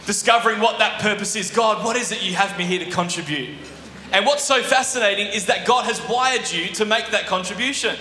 Discovering 0.06 0.60
what 0.60 0.78
that 0.78 1.00
purpose 1.00 1.36
is. 1.36 1.50
God, 1.50 1.84
what 1.84 1.96
is 1.96 2.10
it 2.10 2.22
you 2.22 2.34
have 2.34 2.56
me 2.58 2.64
here 2.64 2.84
to 2.84 2.90
contribute? 2.90 3.56
And 4.12 4.26
what's 4.26 4.42
so 4.42 4.62
fascinating 4.62 5.28
is 5.28 5.46
that 5.46 5.66
God 5.66 5.84
has 5.84 6.00
wired 6.08 6.50
you 6.50 6.68
to 6.74 6.84
make 6.84 7.10
that 7.10 7.26
contribution. 7.26 7.96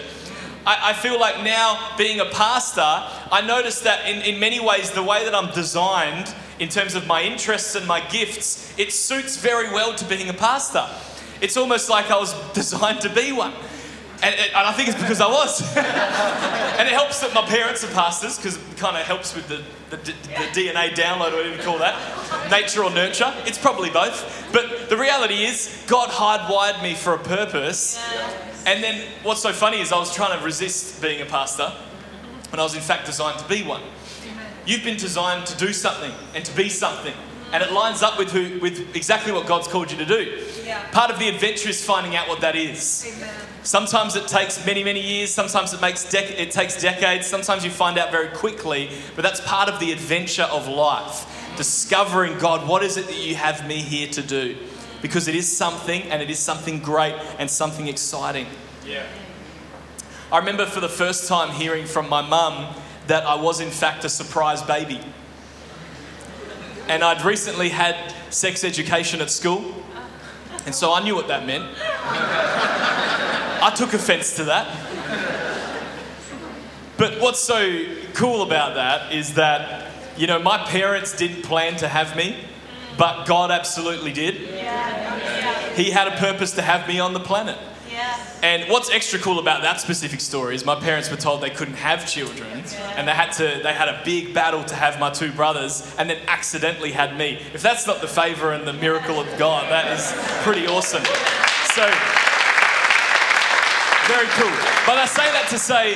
I, 0.65 0.89
I 0.89 0.93
feel 0.93 1.19
like 1.19 1.43
now, 1.43 1.93
being 1.97 2.19
a 2.19 2.25
pastor, 2.25 2.81
I 2.81 3.43
notice 3.45 3.81
that 3.81 4.07
in, 4.09 4.21
in 4.23 4.39
many 4.39 4.59
ways, 4.59 4.91
the 4.91 5.03
way 5.03 5.23
that 5.23 5.35
I'm 5.35 5.53
designed 5.53 6.33
in 6.59 6.67
terms 6.67 6.95
of 6.95 7.07
my 7.07 7.21
interests 7.21 7.75
and 7.75 7.87
my 7.87 8.01
gifts, 8.09 8.73
it 8.77 8.91
suits 8.91 9.37
very 9.37 9.71
well 9.71 9.95
to 9.95 10.05
being 10.05 10.29
a 10.29 10.33
pastor. 10.33 10.85
It's 11.41 11.57
almost 11.57 11.89
like 11.89 12.11
I 12.11 12.17
was 12.17 12.33
designed 12.53 13.01
to 13.01 13.09
be 13.09 13.31
one. 13.31 13.53
And, 14.21 14.35
and 14.35 14.53
I 14.53 14.73
think 14.73 14.89
it's 14.89 14.99
because 14.99 15.21
I 15.21 15.27
was. 15.27 15.61
and 15.77 16.87
it 16.87 16.93
helps 16.93 17.21
that 17.21 17.33
my 17.33 17.45
parents 17.45 17.85
are 17.85 17.93
pastors 17.93 18.35
because 18.35 18.57
it 18.57 18.77
kind 18.77 18.97
of 18.97 19.03
helps 19.03 19.33
with 19.33 19.47
the, 19.47 19.61
the, 19.89 19.95
the, 19.95 20.11
DNA 20.51 20.89
download, 20.89 21.31
or 21.31 21.37
whatever 21.37 21.55
you 21.55 21.61
call 21.61 21.77
that. 21.77 22.51
Nature 22.51 22.83
or 22.83 22.91
nurture. 22.91 23.33
It's 23.45 23.57
probably 23.57 23.89
both. 23.89 24.49
But 24.51 24.89
the 24.89 24.97
reality 24.97 25.45
is, 25.45 25.85
God 25.87 26.09
hardwired 26.09 26.83
me 26.83 26.95
for 26.95 27.13
a 27.13 27.19
purpose. 27.19 27.97
And 28.65 28.83
then 28.83 29.07
what's 29.23 29.41
so 29.41 29.53
funny 29.53 29.79
is 29.79 29.93
I 29.93 29.99
was 29.99 30.13
trying 30.13 30.37
to 30.37 30.43
resist 30.43 31.01
being 31.01 31.21
a 31.21 31.25
pastor 31.25 31.71
when 32.49 32.59
I 32.59 32.63
was 32.63 32.75
in 32.75 32.81
fact 32.81 33.05
designed 33.05 33.39
to 33.39 33.47
be 33.47 33.63
one. 33.63 33.81
You've 34.65 34.83
been 34.83 34.97
designed 34.97 35.47
to 35.47 35.57
do 35.57 35.71
something 35.71 36.11
and 36.35 36.43
to 36.43 36.55
be 36.55 36.67
something. 36.67 37.13
And 37.51 37.63
it 37.63 37.71
lines 37.71 38.03
up 38.03 38.17
with, 38.17 38.31
who, 38.31 38.59
with 38.59 38.95
exactly 38.95 39.31
what 39.31 39.47
God's 39.47 39.67
called 39.67 39.91
you 39.91 39.97
to 39.97 40.05
do. 40.05 40.43
Yeah. 40.63 40.87
Part 40.91 41.09
of 41.09 41.17
the 41.19 41.29
adventure 41.29 41.69
is 41.69 41.83
finding 41.83 42.15
out 42.15 42.27
what 42.27 42.41
that 42.41 42.55
is. 42.55 43.11
Amen. 43.15 43.33
Sometimes 43.63 44.15
it 44.15 44.27
takes 44.27 44.65
many, 44.65 44.83
many 44.83 45.01
years. 45.01 45.31
Sometimes 45.31 45.73
it, 45.73 45.81
makes 45.81 46.05
dec- 46.05 46.37
it 46.37 46.51
takes 46.51 46.79
decades. 46.79 47.27
Sometimes 47.27 47.65
you 47.65 47.71
find 47.71 47.97
out 47.97 48.11
very 48.11 48.29
quickly. 48.29 48.91
But 49.15 49.23
that's 49.23 49.41
part 49.41 49.67
of 49.67 49.79
the 49.79 49.91
adventure 49.91 50.43
of 50.43 50.67
life. 50.67 51.25
Discovering 51.57 52.37
God, 52.37 52.67
what 52.67 52.83
is 52.83 52.97
it 52.97 53.07
that 53.07 53.17
you 53.17 53.35
have 53.35 53.67
me 53.67 53.77
here 53.77 54.07
to 54.09 54.21
do? 54.21 54.55
Because 55.01 55.27
it 55.27 55.35
is 55.35 55.55
something, 55.55 56.03
and 56.03 56.21
it 56.21 56.29
is 56.29 56.39
something 56.39 56.79
great 56.79 57.15
and 57.37 57.49
something 57.49 57.87
exciting. 57.87 58.45
Yeah. 58.85 59.05
I 60.31 60.37
remember 60.37 60.65
for 60.65 60.79
the 60.79 60.89
first 60.89 61.27
time 61.27 61.49
hearing 61.49 61.85
from 61.85 62.07
my 62.07 62.21
mum 62.21 62.75
that 63.07 63.23
I 63.23 63.35
was, 63.35 63.59
in 63.59 63.71
fact, 63.71 64.05
a 64.05 64.09
surprise 64.09 64.61
baby. 64.61 65.01
And 66.89 67.03
I'd 67.03 67.23
recently 67.23 67.69
had 67.69 68.13
sex 68.31 68.63
education 68.63 69.21
at 69.21 69.29
school, 69.29 69.75
and 70.65 70.73
so 70.73 70.91
I 70.91 71.03
knew 71.03 71.13
what 71.13 71.27
that 71.27 71.45
meant. 71.45 71.65
I 73.61 73.71
took 73.75 73.93
offense 73.93 74.35
to 74.37 74.45
that. 74.45 74.65
But 76.97 77.21
what's 77.21 77.39
so 77.39 77.85
cool 78.15 78.41
about 78.41 78.73
that 78.73 79.13
is 79.13 79.35
that, 79.35 79.91
you 80.17 80.25
know, 80.25 80.39
my 80.39 80.57
parents 80.65 81.15
didn't 81.15 81.43
plan 81.43 81.77
to 81.77 81.87
have 81.87 82.15
me, 82.17 82.43
but 82.97 83.25
God 83.25 83.51
absolutely 83.51 84.11
did. 84.11 84.35
He 85.77 85.91
had 85.91 86.07
a 86.07 86.17
purpose 86.17 86.53
to 86.53 86.63
have 86.63 86.87
me 86.87 86.99
on 86.99 87.13
the 87.13 87.19
planet. 87.19 87.57
And 88.41 88.69
what's 88.69 88.89
extra 88.89 89.19
cool 89.19 89.39
about 89.39 89.61
that 89.61 89.81
specific 89.81 90.21
story 90.21 90.55
is 90.55 90.65
my 90.65 90.79
parents 90.79 91.09
were 91.11 91.17
told 91.17 91.41
they 91.41 91.49
couldn't 91.49 91.75
have 91.75 92.07
children, 92.07 92.63
and 92.95 93.07
they 93.07 93.13
had 93.13 93.31
to 93.33 93.59
they 93.63 93.73
had 93.73 93.89
a 93.89 94.01
big 94.05 94.33
battle 94.33 94.63
to 94.63 94.75
have 94.75 94.99
my 94.99 95.09
two 95.09 95.31
brothers, 95.31 95.93
and 95.97 96.09
then 96.09 96.19
accidentally 96.27 96.91
had 96.91 97.17
me. 97.17 97.41
If 97.53 97.61
that's 97.61 97.85
not 97.85 98.01
the 98.01 98.07
favor 98.07 98.51
and 98.51 98.67
the 98.67 98.73
miracle 98.73 99.19
of 99.19 99.27
God, 99.37 99.69
that 99.69 99.91
is 99.97 100.13
pretty 100.43 100.67
awesome. 100.67 101.03
So 101.75 101.85
very 104.09 104.27
cool. 104.41 104.49
But 104.87 104.97
I 104.97 105.05
say 105.05 105.29
that 105.31 105.47
to 105.49 105.59
say, 105.59 105.93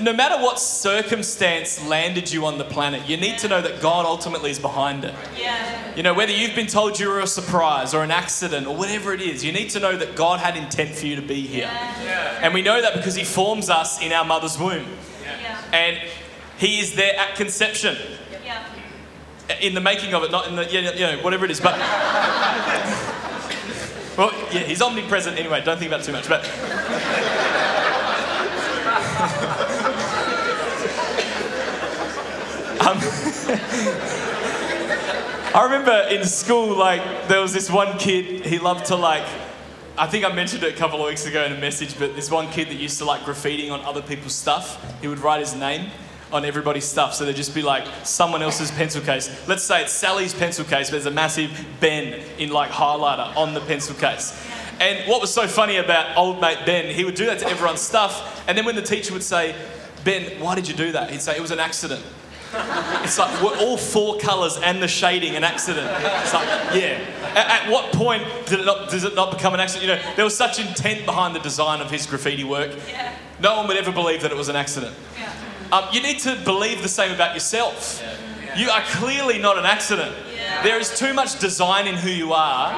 no 0.00 0.12
matter 0.12 0.42
what 0.42 0.58
circumstance 0.58 1.84
landed 1.86 2.32
you 2.32 2.46
on 2.46 2.58
the 2.58 2.64
planet, 2.64 3.08
you 3.08 3.16
need 3.16 3.38
to 3.38 3.48
know 3.48 3.60
that 3.60 3.80
God 3.80 4.06
ultimately 4.06 4.50
is 4.50 4.58
behind 4.58 5.04
it. 5.04 5.14
Yeah. 5.38 5.94
You 5.94 6.02
know, 6.02 6.14
whether 6.14 6.32
you've 6.32 6.54
been 6.54 6.66
told 6.66 6.98
you 6.98 7.08
were 7.08 7.20
a 7.20 7.26
surprise 7.26 7.94
or 7.94 8.02
an 8.02 8.10
accident 8.10 8.66
or 8.66 8.76
whatever 8.76 9.12
it 9.12 9.20
is, 9.20 9.44
you 9.44 9.52
need 9.52 9.70
to 9.70 9.80
know 9.80 9.96
that 9.96 10.16
God 10.16 10.40
had 10.40 10.56
intent 10.56 10.94
for 10.94 11.06
you 11.06 11.16
to 11.16 11.22
be 11.22 11.42
here. 11.42 11.70
Yeah. 11.70 12.40
And 12.42 12.54
we 12.54 12.62
know 12.62 12.80
that 12.80 12.94
because 12.94 13.14
He 13.14 13.24
forms 13.24 13.70
us 13.70 14.02
in 14.02 14.12
our 14.12 14.24
mother's 14.24 14.58
womb. 14.58 14.86
And 15.72 15.98
He 16.58 16.80
is 16.80 16.94
there 16.94 17.18
at 17.18 17.36
conception, 17.36 17.96
in 19.60 19.74
the 19.74 19.80
making 19.80 20.14
of 20.14 20.22
it, 20.22 20.30
not 20.30 20.46
in 20.46 20.56
the, 20.56 20.70
yeah, 20.70 20.92
you 20.92 21.00
know, 21.00 21.18
whatever 21.22 21.46
it 21.46 21.50
is. 21.50 21.60
But, 21.60 21.78
well, 24.18 24.30
yeah, 24.52 24.60
He's 24.60 24.82
omnipresent 24.82 25.38
anyway, 25.38 25.62
don't 25.64 25.78
think 25.78 25.90
about 25.90 26.00
it 26.00 26.04
too 26.04 26.12
much. 26.12 26.28
But, 26.28 26.44
um, 32.88 32.98
I 35.54 35.64
remember 35.64 36.06
in 36.10 36.24
school, 36.24 36.74
like, 36.76 37.28
there 37.28 37.40
was 37.40 37.52
this 37.52 37.70
one 37.70 37.98
kid, 37.98 38.46
he 38.46 38.58
loved 38.58 38.86
to, 38.86 38.96
like, 38.96 39.26
I 39.98 40.06
think 40.06 40.24
I 40.24 40.32
mentioned 40.32 40.62
it 40.62 40.74
a 40.74 40.76
couple 40.76 41.00
of 41.00 41.06
weeks 41.06 41.26
ago 41.26 41.44
in 41.44 41.52
a 41.52 41.58
message, 41.58 41.98
but 41.98 42.14
this 42.14 42.30
one 42.30 42.48
kid 42.50 42.68
that 42.68 42.76
used 42.76 42.98
to 42.98 43.04
like 43.04 43.22
graffitiing 43.22 43.72
on 43.72 43.80
other 43.80 44.00
people's 44.00 44.34
stuff, 44.34 45.00
he 45.00 45.08
would 45.08 45.18
write 45.18 45.40
his 45.40 45.56
name 45.56 45.90
on 46.30 46.44
everybody's 46.44 46.84
stuff. 46.84 47.14
So 47.14 47.24
there'd 47.24 47.34
just 47.34 47.52
be 47.52 47.62
like 47.62 47.84
someone 48.04 48.40
else's 48.40 48.70
pencil 48.70 49.02
case. 49.02 49.28
Let's 49.48 49.64
say 49.64 49.82
it's 49.82 49.92
Sally's 49.92 50.32
pencil 50.32 50.64
case, 50.64 50.88
but 50.88 50.92
there's 50.92 51.06
a 51.06 51.10
massive 51.10 51.50
Ben 51.80 52.22
in 52.38 52.50
like 52.50 52.70
highlighter 52.70 53.36
on 53.36 53.54
the 53.54 53.60
pencil 53.60 53.96
case. 53.96 54.40
And 54.78 55.08
what 55.08 55.20
was 55.20 55.34
so 55.34 55.48
funny 55.48 55.78
about 55.78 56.16
old 56.16 56.40
mate 56.40 56.58
Ben, 56.64 56.94
he 56.94 57.04
would 57.04 57.16
do 57.16 57.26
that 57.26 57.40
to 57.40 57.48
everyone's 57.48 57.80
stuff. 57.80 58.44
And 58.46 58.56
then 58.56 58.64
when 58.64 58.76
the 58.76 58.82
teacher 58.82 59.12
would 59.12 59.24
say, 59.24 59.56
Ben, 60.04 60.40
why 60.40 60.54
did 60.54 60.68
you 60.68 60.74
do 60.74 60.92
that? 60.92 61.10
He'd 61.10 61.22
say, 61.22 61.34
it 61.36 61.42
was 61.42 61.50
an 61.50 61.58
accident. 61.58 62.04
It's 63.04 63.18
like 63.18 63.42
we're 63.42 63.56
all 63.58 63.76
four 63.76 64.18
colours 64.18 64.58
and 64.62 64.82
the 64.82 64.88
shading 64.88 65.36
an 65.36 65.44
accident. 65.44 65.88
It's 66.22 66.32
like, 66.32 66.46
yeah. 66.74 66.98
At, 67.34 67.64
at 67.64 67.70
what 67.70 67.92
point 67.92 68.24
did 68.46 68.60
it 68.60 68.66
not, 68.66 68.90
does 68.90 69.04
it 69.04 69.14
not 69.14 69.30
become 69.30 69.54
an 69.54 69.60
accident? 69.60 69.88
You 69.88 69.96
know, 69.96 70.14
there 70.16 70.24
was 70.24 70.36
such 70.36 70.58
intent 70.58 71.04
behind 71.04 71.34
the 71.34 71.40
design 71.40 71.80
of 71.80 71.90
his 71.90 72.06
graffiti 72.06 72.44
work. 72.44 72.70
No 73.40 73.56
one 73.56 73.68
would 73.68 73.76
ever 73.76 73.92
believe 73.92 74.22
that 74.22 74.32
it 74.32 74.36
was 74.36 74.48
an 74.48 74.56
accident. 74.56 74.94
Um, 75.70 75.84
you 75.92 76.02
need 76.02 76.18
to 76.20 76.36
believe 76.44 76.80
the 76.82 76.88
same 76.88 77.12
about 77.12 77.34
yourself. 77.34 78.02
You 78.56 78.70
are 78.70 78.82
clearly 78.82 79.38
not 79.38 79.58
an 79.58 79.66
accident. 79.66 80.14
There 80.62 80.80
is 80.80 80.98
too 80.98 81.12
much 81.12 81.38
design 81.38 81.86
in 81.86 81.94
who 81.94 82.10
you 82.10 82.32
are 82.32 82.72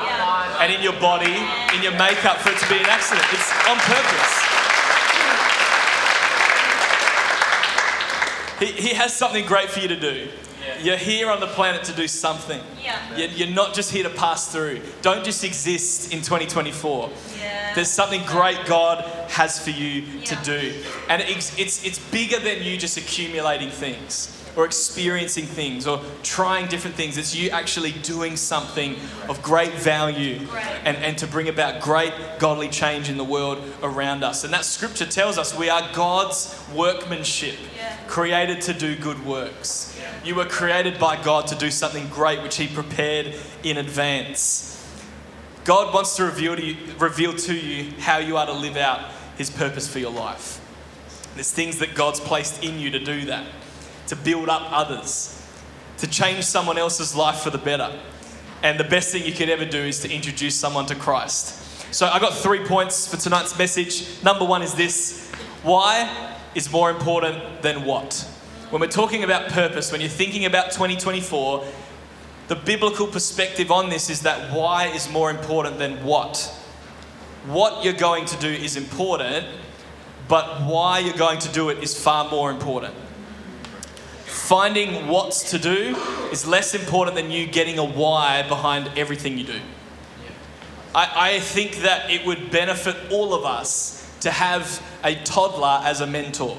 and 0.60 0.72
in 0.72 0.82
your 0.82 0.98
body, 1.00 1.32
in 1.74 1.82
your 1.82 1.92
makeup 1.92 2.38
for 2.38 2.50
it 2.50 2.58
to 2.58 2.68
be 2.68 2.76
an 2.76 2.86
accident. 2.86 3.24
It's 3.32 3.50
on 3.68 3.78
purpose. 3.78 4.49
He, 8.60 8.66
he 8.66 8.94
has 8.94 9.14
something 9.14 9.44
great 9.46 9.70
for 9.70 9.80
you 9.80 9.88
to 9.88 9.98
do. 9.98 10.28
You're 10.82 10.96
here 10.96 11.30
on 11.30 11.40
the 11.40 11.46
planet 11.46 11.84
to 11.84 11.92
do 11.92 12.06
something. 12.06 12.60
Yeah. 12.82 13.16
You're, 13.16 13.28
you're 13.30 13.54
not 13.54 13.74
just 13.74 13.90
here 13.90 14.04
to 14.04 14.10
pass 14.10 14.52
through. 14.52 14.80
Don't 15.02 15.24
just 15.24 15.42
exist 15.42 16.12
in 16.12 16.18
2024. 16.18 17.10
Yeah. 17.38 17.74
There's 17.74 17.90
something 17.90 18.22
great 18.26 18.58
God 18.66 19.04
has 19.30 19.58
for 19.62 19.70
you 19.70 20.20
to 20.22 20.36
do. 20.44 20.74
And 21.08 21.22
it's, 21.22 21.58
it's, 21.58 21.84
it's 21.84 21.98
bigger 22.10 22.38
than 22.38 22.62
you 22.62 22.76
just 22.76 22.96
accumulating 22.98 23.70
things 23.70 24.36
or 24.56 24.64
experiencing 24.64 25.44
things 25.44 25.86
or 25.86 26.00
trying 26.22 26.66
different 26.66 26.96
things. 26.96 27.16
It's 27.16 27.34
you 27.34 27.50
actually 27.50 27.92
doing 27.92 28.36
something 28.36 28.96
of 29.28 29.40
great 29.42 29.72
value 29.74 30.44
Great. 30.46 30.64
and, 30.84 30.96
and 30.98 31.16
to 31.18 31.26
bring 31.26 31.48
about 31.48 31.80
great 31.80 32.12
godly 32.38 32.68
change 32.68 33.08
in 33.08 33.16
the 33.16 33.24
world 33.24 33.62
around 33.82 34.24
us. 34.24 34.42
And 34.44 34.52
that 34.52 34.64
scripture 34.64 35.06
tells 35.06 35.38
us 35.38 35.56
we 35.56 35.70
are 35.70 35.88
God's 35.94 36.60
workmanship, 36.74 37.56
Yeah. 37.76 37.79
Created 38.10 38.60
to 38.60 38.74
do 38.74 38.96
good 38.96 39.24
works. 39.24 39.96
You 40.24 40.34
were 40.34 40.44
created 40.44 40.98
by 40.98 41.22
God 41.22 41.46
to 41.46 41.54
do 41.54 41.70
something 41.70 42.08
great 42.08 42.42
which 42.42 42.56
He 42.56 42.66
prepared 42.66 43.36
in 43.62 43.78
advance. 43.78 44.76
God 45.64 45.94
wants 45.94 46.16
to 46.16 46.24
reveal 46.24 46.56
to 46.56 46.64
you, 46.64 46.76
reveal 46.98 47.32
to 47.34 47.54
you 47.54 47.92
how 48.00 48.18
you 48.18 48.36
are 48.36 48.46
to 48.46 48.52
live 48.52 48.76
out 48.76 49.12
His 49.38 49.48
purpose 49.48 49.86
for 49.86 50.00
your 50.00 50.10
life. 50.10 50.60
There's 51.36 51.52
things 51.52 51.78
that 51.78 51.94
God's 51.94 52.18
placed 52.18 52.64
in 52.64 52.80
you 52.80 52.90
to 52.90 52.98
do 52.98 53.26
that, 53.26 53.46
to 54.08 54.16
build 54.16 54.48
up 54.48 54.72
others, 54.72 55.40
to 55.98 56.08
change 56.08 56.42
someone 56.44 56.78
else's 56.78 57.14
life 57.14 57.36
for 57.36 57.50
the 57.50 57.58
better. 57.58 57.96
And 58.64 58.78
the 58.78 58.84
best 58.84 59.12
thing 59.12 59.24
you 59.24 59.32
could 59.32 59.48
ever 59.48 59.64
do 59.64 59.78
is 59.78 60.00
to 60.00 60.12
introduce 60.12 60.56
someone 60.56 60.86
to 60.86 60.96
Christ. 60.96 61.94
So 61.94 62.06
I 62.06 62.18
got 62.18 62.34
three 62.34 62.64
points 62.64 63.06
for 63.06 63.18
tonight's 63.18 63.56
message. 63.56 64.20
Number 64.24 64.44
one 64.44 64.62
is 64.62 64.74
this 64.74 65.30
why 65.62 66.38
is 66.54 66.70
more 66.70 66.90
important 66.90 67.62
than 67.62 67.84
what? 67.84 68.26
When 68.70 68.80
we're 68.80 68.88
talking 68.88 69.24
about 69.24 69.50
purpose, 69.50 69.90
when 69.90 70.00
you're 70.00 70.10
thinking 70.10 70.44
about 70.44 70.70
2024, 70.72 71.64
the 72.48 72.56
biblical 72.56 73.06
perspective 73.06 73.70
on 73.70 73.88
this 73.88 74.10
is 74.10 74.22
that 74.22 74.52
why 74.52 74.86
is 74.86 75.10
more 75.10 75.30
important 75.30 75.78
than 75.78 76.04
what. 76.04 76.38
What 77.46 77.84
you're 77.84 77.92
going 77.92 78.26
to 78.26 78.36
do 78.38 78.48
is 78.48 78.76
important, 78.76 79.46
but 80.28 80.62
why 80.62 80.98
you're 81.00 81.16
going 81.16 81.38
to 81.40 81.48
do 81.52 81.68
it 81.68 81.82
is 81.82 82.00
far 82.00 82.28
more 82.28 82.50
important. 82.50 82.94
Finding 84.24 85.08
what's 85.08 85.50
to 85.50 85.58
do 85.58 85.96
is 86.32 86.46
less 86.46 86.74
important 86.74 87.16
than 87.16 87.30
you 87.30 87.46
getting 87.46 87.78
a 87.78 87.84
why 87.84 88.42
behind 88.48 88.90
everything 88.96 89.38
you 89.38 89.44
do. 89.44 89.60
I, 90.94 91.34
I 91.34 91.40
think 91.40 91.76
that 91.82 92.10
it 92.10 92.26
would 92.26 92.50
benefit 92.50 92.96
all 93.10 93.34
of 93.34 93.44
us 93.44 93.99
to 94.20 94.30
have 94.30 94.82
a 95.04 95.14
toddler 95.24 95.80
as 95.84 96.00
a 96.00 96.06
mentor. 96.06 96.56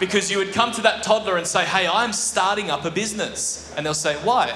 Because 0.00 0.30
you 0.30 0.38
would 0.38 0.52
come 0.52 0.72
to 0.72 0.82
that 0.82 1.02
toddler 1.02 1.36
and 1.36 1.46
say, 1.46 1.64
Hey, 1.64 1.86
I'm 1.86 2.12
starting 2.12 2.70
up 2.70 2.84
a 2.84 2.90
business. 2.90 3.72
And 3.76 3.86
they'll 3.86 3.94
say, 3.94 4.16
Why? 4.16 4.52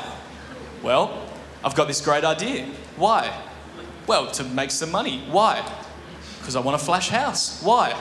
Well, 0.82 1.26
I've 1.64 1.74
got 1.74 1.86
this 1.86 2.00
great 2.00 2.24
idea. 2.24 2.66
Why? 2.96 3.42
Well, 4.06 4.30
to 4.32 4.44
make 4.44 4.70
some 4.70 4.90
money. 4.90 5.24
Why? 5.30 5.64
Because 6.38 6.56
I 6.56 6.60
want 6.60 6.80
a 6.80 6.84
flash 6.84 7.08
house. 7.08 7.62
Why? 7.62 8.00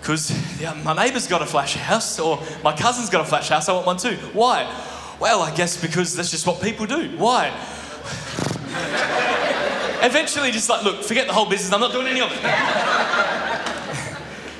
Because 0.00 0.60
yeah, 0.60 0.74
my 0.84 0.94
neighbour's 0.94 1.26
got 1.26 1.40
a 1.40 1.46
flash 1.46 1.76
house, 1.76 2.18
or 2.18 2.42
my 2.62 2.76
cousin's 2.76 3.08
got 3.08 3.22
a 3.22 3.24
flash 3.24 3.48
house, 3.48 3.70
I 3.70 3.72
want 3.72 3.86
one 3.86 3.96
too. 3.96 4.16
Why? 4.34 4.64
Well, 5.18 5.40
I 5.40 5.54
guess 5.54 5.80
because 5.80 6.14
that's 6.14 6.30
just 6.30 6.46
what 6.46 6.60
people 6.60 6.84
do. 6.84 7.16
Why? 7.16 7.50
Eventually, 10.02 10.50
just 10.50 10.68
like, 10.68 10.84
look, 10.84 11.02
forget 11.02 11.26
the 11.26 11.32
whole 11.32 11.48
business. 11.48 11.72
I'm 11.72 11.80
not 11.80 11.92
doing 11.92 12.06
any 12.06 12.20
of 12.20 12.30
it. 12.30 12.42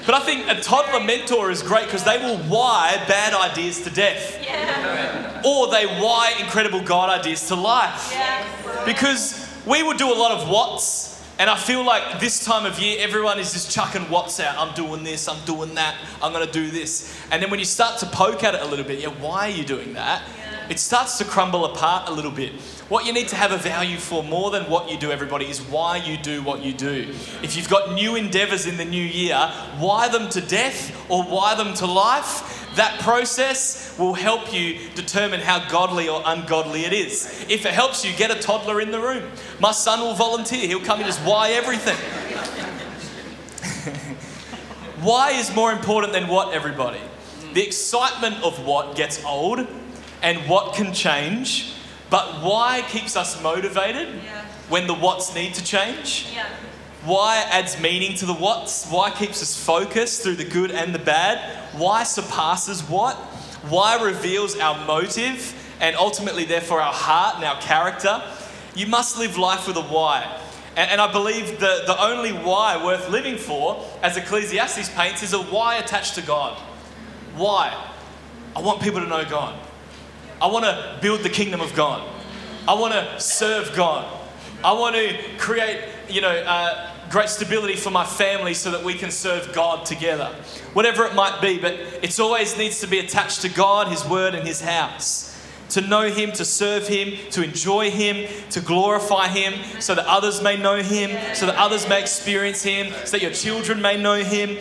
But 0.07 0.15
I 0.15 0.21
think 0.21 0.49
a 0.49 0.61
toddler 0.61 1.01
mentor 1.05 1.51
is 1.51 1.63
great 1.63 1.87
because 1.87 2.05
they 2.05 2.19
will 2.19 2.37
wire 2.49 2.97
bad 3.09 3.33
ideas 3.33 3.81
to 3.83 3.91
death. 3.91 4.39
Yeah. 4.43 5.43
Or 5.45 5.71
they 5.71 5.87
wire 5.87 6.35
incredible 6.41 6.83
God 6.83 7.09
ideas 7.21 7.47
to 7.49 7.55
life. 7.55 8.11
Yeah. 8.13 8.85
Because 8.85 9.51
we 9.67 9.83
would 9.83 9.97
do 9.97 10.13
a 10.13 10.15
lot 10.15 10.33
of 10.33 10.49
what's, 10.49 11.15
and 11.39 11.49
I 11.49 11.57
feel 11.57 11.83
like 11.85 12.21
this 12.21 12.45
time 12.45 12.67
of 12.67 12.79
year, 12.79 12.99
everyone 13.01 13.39
is 13.39 13.53
just 13.55 13.71
chucking 13.71 14.11
what's 14.11 14.39
out. 14.41 14.59
I'm 14.59 14.75
doing 14.75 15.05
this, 15.05 15.27
I'm 15.27 15.43
doing 15.47 15.75
that, 15.75 15.97
I'm 16.23 16.33
going 16.33 16.47
to 16.47 16.53
do 16.53 16.71
this. 16.71 17.19
And 17.31 17.43
then 17.43 17.51
when 17.51 17.59
you 17.59 17.65
start 17.65 17.99
to 18.01 18.07
poke 18.07 18.45
at 18.45 18.55
it 18.55 18.61
a 18.61 18.67
little 18.67 18.85
bit, 18.85 19.01
yeah, 19.01 19.09
why 19.09 19.49
are 19.49 19.51
you 19.51 19.65
doing 19.65 19.95
that? 19.95 20.23
Yeah. 20.37 20.44
It 20.71 20.79
starts 20.79 21.19
to 21.19 21.25
crumble 21.25 21.67
apart 21.67 22.09
a 22.09 22.13
little 22.13 22.31
bit. 22.31 22.53
What 22.89 23.05
you 23.05 23.13
need 23.13 23.29
to 23.29 23.37
have 23.37 23.53
a 23.53 23.59
value 23.59 23.99
for 23.99 24.23
more 24.23 24.51
than 24.51 24.65
what 24.65 24.91
you 24.91 24.97
do, 24.99 25.11
everybody, 25.11 25.45
is 25.47 25.61
why 25.61 25.97
you 25.99 26.17
do 26.17 26.43
what 26.43 26.63
you 26.63 26.73
do. 26.73 27.15
If 27.43 27.57
you've 27.57 27.69
got 27.69 27.93
new 27.93 28.17
endeavors 28.17 28.67
in 28.67 28.77
the 28.79 28.85
new 28.85 29.03
year, 29.03 29.51
wire 29.79 30.09
them 30.11 30.31
to 30.31 30.41
death 30.41 30.95
or 31.11 31.23
wire 31.23 31.57
them 31.57 31.75
to 31.75 31.87
life. 31.87 32.75
That 32.77 32.99
process 33.01 33.97
will 33.99 34.15
help 34.15 34.53
you 34.53 34.79
determine 34.95 35.41
how 35.41 35.69
godly 35.69 36.09
or 36.09 36.23
ungodly 36.25 36.85
it 36.85 36.93
is. 36.93 37.45
If 37.49 37.67
it 37.67 37.73
helps 37.73 38.05
you, 38.05 38.13
get 38.17 38.31
a 38.31 38.41
toddler 38.41 38.81
in 38.81 38.91
the 38.91 39.01
room. 39.01 39.31
My 39.61 39.73
son 39.73 40.01
will 40.01 40.15
volunteer, 40.15 40.67
he'll 40.67 40.81
come 40.81 40.99
and 40.99 41.07
just 41.07 41.21
why 41.21 41.51
everything. 41.51 41.97
why 45.03 45.33
is 45.33 45.55
more 45.55 45.73
important 45.73 46.13
than 46.15 46.27
what, 46.27 46.55
everybody? 46.55 47.01
The 47.53 47.65
excitement 47.65 48.43
of 48.43 48.65
what 48.65 48.97
gets 48.97 49.25
old 49.25 49.69
and 50.25 50.49
what 50.49 50.75
can 50.75 50.93
change, 50.95 51.75
but 52.09 52.43
why 52.43 52.83
keeps 52.89 53.15
us 53.15 53.41
motivated 53.43 54.09
Yeah. 54.25 54.41
when 54.71 54.87
the 54.87 54.95
what's 54.95 55.35
need 55.35 55.55
to 55.55 55.63
change? 55.63 56.29
Yeah. 56.35 56.47
Why 57.05 57.45
adds 57.51 57.79
meaning 57.79 58.17
to 58.17 58.27
the 58.27 58.33
what's? 58.33 58.87
Why 58.87 59.11
keeps 59.11 59.43
us 59.43 59.55
focused 59.63 60.23
through 60.23 60.37
the 60.37 60.45
good 60.45 60.71
and 60.71 60.95
the 60.95 60.99
bad? 60.99 61.39
Why 61.75 62.03
surpasses 62.05 62.83
what? 62.83 63.17
Why 63.69 64.03
reveals 64.03 64.59
our 64.59 64.87
motive 64.87 65.55
and 65.81 65.95
ultimately, 65.97 66.45
therefore, 66.45 66.81
our 66.81 66.93
heart 66.93 67.37
and 67.37 67.45
our 67.45 67.61
character? 67.61 68.23
You 68.75 68.87
must 68.87 69.19
live 69.19 69.37
life 69.37 69.67
with 69.67 69.77
a 69.77 69.83
why. 69.83 70.25
And, 70.77 70.91
and 70.93 71.01
I 71.01 71.13
believe 71.13 71.61
the, 71.61 71.83
the 71.87 72.03
only 72.03 72.33
why 72.33 72.83
worth 72.83 73.11
living 73.11 73.37
for, 73.37 73.85
as 74.03 74.17
Ecclesiastes 74.17 74.89
paints, 74.91 75.23
is 75.23 75.35
a 75.35 75.43
why 75.43 75.77
attached 75.77 76.15
to 76.15 76.23
God. 76.23 76.57
Why? 77.37 77.75
I 78.57 78.61
want 78.61 78.81
people 78.81 79.01
to 79.01 79.07
know 79.07 79.25
God. 79.25 79.55
I 80.45 80.47
want 80.47 80.67
to 80.67 80.99
build 81.01 81.21
the 81.21 81.31
kingdom 81.31 81.63
of 81.63 81.75
God. 81.75 82.07
I 82.69 82.75
want 82.75 82.93
to 82.93 83.19
serve 83.19 83.75
God. 83.75 84.07
I 84.63 84.75
want 84.75 84.95
to 84.95 85.17
create, 85.39 85.83
you 86.07 86.21
know, 86.21 86.29
uh, 86.29 86.91
great 87.09 87.31
stability 87.31 87.77
for 87.77 87.91
my 87.91 88.05
family 88.05 88.53
so 88.53 88.71
that 88.73 88.85
we 88.85 88.93
can 88.93 89.11
serve 89.11 89.55
God 89.55 89.87
together. 89.87 90.27
Whatever 90.75 91.07
it 91.07 91.15
might 91.15 91.41
be, 91.41 91.59
but 91.59 91.73
it 91.73 92.21
always 92.21 92.59
needs 92.59 92.81
to 92.81 92.87
be 92.87 92.99
attached 92.99 93.41
to 93.41 93.49
God, 93.49 93.89
His 93.89 94.05
Word, 94.05 94.35
and 94.35 94.47
His 94.47 94.61
house. 94.61 95.31
To 95.71 95.81
know 95.81 96.11
Him, 96.11 96.31
to 96.33 96.45
serve 96.45 96.89
Him, 96.89 97.17
to 97.31 97.43
enjoy 97.43 97.91
Him, 97.91 98.31
to 98.51 98.61
glorify 98.61 99.29
Him, 99.29 99.55
so 99.81 99.95
that 99.95 100.05
others 100.05 100.43
may 100.43 100.59
know 100.59 100.83
Him, 100.83 101.35
so 101.35 101.47
that 101.47 101.57
others 101.57 101.89
may 101.89 102.03
experience 102.03 102.63
Him, 102.63 102.93
so 103.07 103.13
that 103.13 103.23
your 103.23 103.33
children 103.33 103.81
may 103.81 103.97
know 103.97 104.17
Him. 104.23 104.59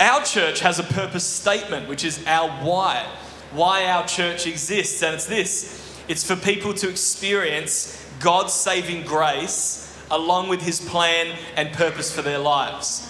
Our 0.00 0.24
church 0.24 0.58
has 0.62 0.80
a 0.80 0.82
purpose 0.82 1.22
statement, 1.22 1.88
which 1.88 2.02
is 2.04 2.24
our 2.26 2.50
why. 2.64 3.06
Why 3.52 3.86
our 3.86 4.06
church 4.06 4.46
exists, 4.46 5.02
and 5.02 5.14
it's 5.14 5.26
this 5.26 5.80
it's 6.08 6.24
for 6.24 6.34
people 6.34 6.74
to 6.74 6.88
experience 6.88 8.04
God's 8.18 8.52
saving 8.52 9.04
grace 9.06 9.96
along 10.10 10.48
with 10.48 10.60
His 10.60 10.80
plan 10.80 11.36
and 11.56 11.72
purpose 11.72 12.12
for 12.12 12.20
their 12.20 12.38
lives. 12.38 13.08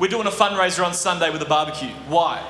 We're 0.00 0.08
doing 0.08 0.26
a 0.26 0.30
fundraiser 0.30 0.84
on 0.84 0.94
Sunday 0.94 1.30
with 1.30 1.42
a 1.42 1.46
barbecue. 1.46 1.90
Why? 2.08 2.44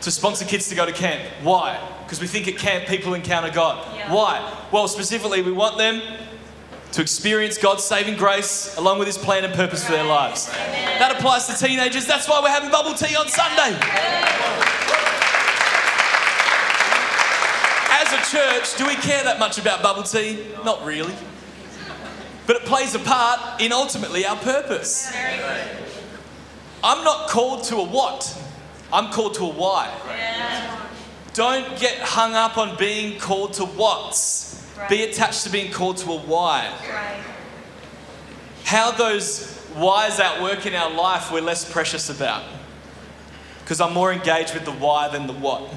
To 0.00 0.10
sponsor 0.10 0.44
kids 0.44 0.68
to 0.70 0.74
go 0.74 0.86
to 0.86 0.92
camp. 0.92 1.22
Why? 1.42 1.80
Because 2.02 2.20
we 2.20 2.26
think 2.26 2.48
at 2.48 2.56
camp 2.56 2.86
people 2.86 3.14
encounter 3.14 3.50
God. 3.50 3.84
Yeah. 3.96 4.12
Why? 4.12 4.66
Well, 4.72 4.88
specifically, 4.88 5.42
we 5.42 5.52
want 5.52 5.78
them 5.78 6.02
to 6.92 7.02
experience 7.02 7.58
God's 7.58 7.84
saving 7.84 8.16
grace 8.16 8.76
along 8.76 8.98
with 8.98 9.06
His 9.06 9.18
plan 9.18 9.44
and 9.44 9.54
purpose 9.54 9.84
for 9.84 9.92
their 9.92 10.04
lives. 10.04 10.48
That 10.48 11.14
applies 11.16 11.46
to 11.46 11.66
teenagers. 11.66 12.06
That's 12.06 12.28
why 12.28 12.40
we're 12.40 12.50
having 12.50 12.70
bubble 12.70 12.94
tea 12.94 13.14
on 13.14 13.28
Sunday. 13.28 14.65
A 18.16 18.24
church, 18.24 18.76
do 18.76 18.86
we 18.86 18.94
care 18.94 19.22
that 19.24 19.38
much 19.38 19.58
about 19.58 19.82
bubble 19.82 20.02
tea? 20.02 20.46
Not 20.64 20.84
really. 20.86 21.14
But 22.46 22.56
it 22.56 22.62
plays 22.62 22.94
a 22.94 22.98
part 22.98 23.60
in 23.60 23.72
ultimately 23.72 24.24
our 24.24 24.36
purpose. 24.36 25.12
I'm 26.82 27.04
not 27.04 27.28
called 27.28 27.64
to 27.64 27.76
a 27.76 27.84
what, 27.84 28.40
I'm 28.90 29.12
called 29.12 29.34
to 29.34 29.44
a 29.44 29.48
why. 29.48 29.92
Don't 31.34 31.78
get 31.78 31.98
hung 31.98 32.32
up 32.34 32.56
on 32.56 32.78
being 32.78 33.18
called 33.18 33.52
to 33.54 33.66
what's. 33.66 34.66
Be 34.88 35.02
attached 35.02 35.44
to 35.44 35.50
being 35.50 35.70
called 35.70 35.98
to 35.98 36.12
a 36.12 36.18
why. 36.18 36.72
How 38.64 38.92
those 38.92 39.58
whys 39.74 40.20
at 40.20 40.40
work 40.40 40.64
in 40.64 40.74
our 40.74 40.90
life 40.90 41.30
we're 41.30 41.42
less 41.42 41.70
precious 41.70 42.08
about. 42.08 42.44
Because 43.60 43.80
I'm 43.80 43.92
more 43.92 44.10
engaged 44.10 44.54
with 44.54 44.64
the 44.64 44.72
why 44.72 45.08
than 45.08 45.26
the 45.26 45.34
what. 45.34 45.70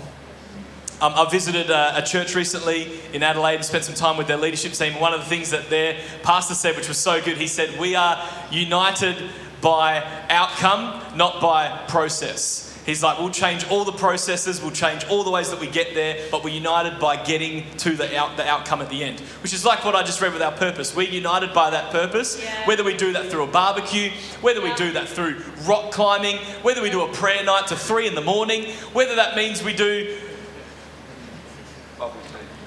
Um, 1.02 1.14
I 1.16 1.30
visited 1.30 1.70
a, 1.70 2.00
a 2.00 2.02
church 2.02 2.36
recently 2.36 3.00
in 3.14 3.24
Adelaide 3.24 3.56
and 3.56 3.66
spent 3.66 3.86
some 3.86 3.96
time 3.96 4.18
with 4.18 4.28
their 4.28 4.38
leadership 4.38 4.74
team. 4.74 5.00
One 5.00 5.14
of 5.14 5.22
the 5.22 5.26
things 5.28 5.52
that 5.52 5.70
their 5.70 5.98
pastor 6.24 6.54
said, 6.54 6.76
which 6.76 6.90
was 6.90 6.98
so 6.98 7.22
good, 7.22 7.38
he 7.38 7.48
said, 7.48 7.80
We 7.80 7.96
are 7.96 8.22
united 8.52 9.16
by 9.62 10.04
outcome, 10.30 11.02
not 11.16 11.40
by 11.42 11.86
process. 11.88 12.66
He's 12.86 13.02
like, 13.02 13.18
We'll 13.18 13.30
change 13.30 13.66
all 13.70 13.86
the 13.86 13.94
processes, 13.94 14.62
we'll 14.62 14.72
change 14.72 15.06
all 15.06 15.24
the 15.24 15.32
ways 15.32 15.50
that 15.52 15.60
we 15.62 15.68
get 15.68 15.94
there, 15.94 16.28
but 16.32 16.44
we're 16.44 16.50
united 16.54 17.00
by 17.00 17.24
getting 17.24 17.64
to 17.78 17.92
the, 17.92 18.18
out, 18.18 18.36
the 18.36 18.46
outcome 18.46 18.82
at 18.82 18.90
the 18.90 19.02
end. 19.02 19.22
Which 19.42 19.54
is 19.54 19.64
like 19.64 19.86
what 19.86 19.96
I 19.96 20.04
just 20.04 20.20
read 20.20 20.34
with 20.34 20.42
our 20.42 20.52
purpose. 20.52 20.94
We're 20.94 21.08
united 21.10 21.54
by 21.54 21.70
that 21.70 21.94
purpose, 21.94 22.42
Yeah. 22.44 22.68
whether 22.68 22.84
we 22.84 22.98
do 22.98 23.14
that 23.14 23.28
through 23.28 23.44
a 23.44 23.48
barbecue, 23.48 24.12
whether 24.42 24.60
we 24.62 24.74
do 24.76 24.92
that 24.92 25.08
through 25.08 25.42
rock 25.66 25.92
climbing, 25.92 26.38
whether 26.62 26.82
we 26.82 26.90
do 26.90 27.04
a 27.04 27.14
prayer 27.14 27.42
night 27.46 27.68
to 27.68 27.78
three 27.78 28.06
in 28.06 28.16
the 28.16 28.22
morning, 28.22 28.66
whether 28.92 29.16
that 29.16 29.38
means 29.38 29.64
we 29.64 29.74
do 29.74 30.18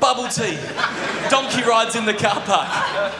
Bubble 0.03 0.27
tea. 0.27 0.59
Donkey 1.31 1.63
rides 1.63 1.95
in 1.95 2.07
the 2.07 2.13
car 2.13 2.41
park. 2.41 3.13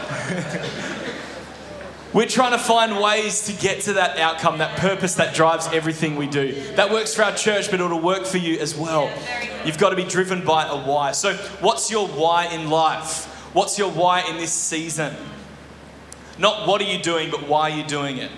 We're 2.13 2.27
trying 2.27 2.51
to 2.51 2.59
find 2.59 3.01
ways 3.01 3.47
to 3.47 3.53
get 3.53 3.83
to 3.83 3.93
that 3.93 4.19
outcome, 4.19 4.59
that 4.59 4.77
purpose 4.77 5.15
that 5.15 5.33
drives 5.33 5.69
everything 5.69 6.17
we 6.17 6.27
do. 6.27 6.61
That 6.75 6.91
works 6.91 7.15
for 7.15 7.23
our 7.23 7.37
church, 7.37 7.71
but 7.71 7.81
it'll 7.81 8.01
work 8.01 8.27
for 8.27 8.39
you 8.39 8.59
as 8.59 8.77
well. 8.77 9.09
You've 9.65 9.79
got 9.79 9.91
to 9.91 9.97
be 9.97 10.03
driven 10.03 10.45
by 10.45 10.67
a 10.67 10.77
why. 10.77 11.13
So, 11.13 11.35
what's 11.61 11.89
your 11.89 12.09
why 12.09 12.47
in 12.47 12.69
life? 12.69 13.27
What's 13.55 13.79
your 13.79 13.93
why 13.93 14.23
in 14.23 14.37
this 14.37 14.53
season? 14.53 15.15
Not 16.37 16.67
what 16.67 16.81
are 16.83 16.93
you 16.93 16.99
doing, 16.99 17.31
but 17.31 17.47
why 17.47 17.71
are 17.71 17.77
you 17.77 17.85
doing 17.85 18.17
it? 18.17 18.33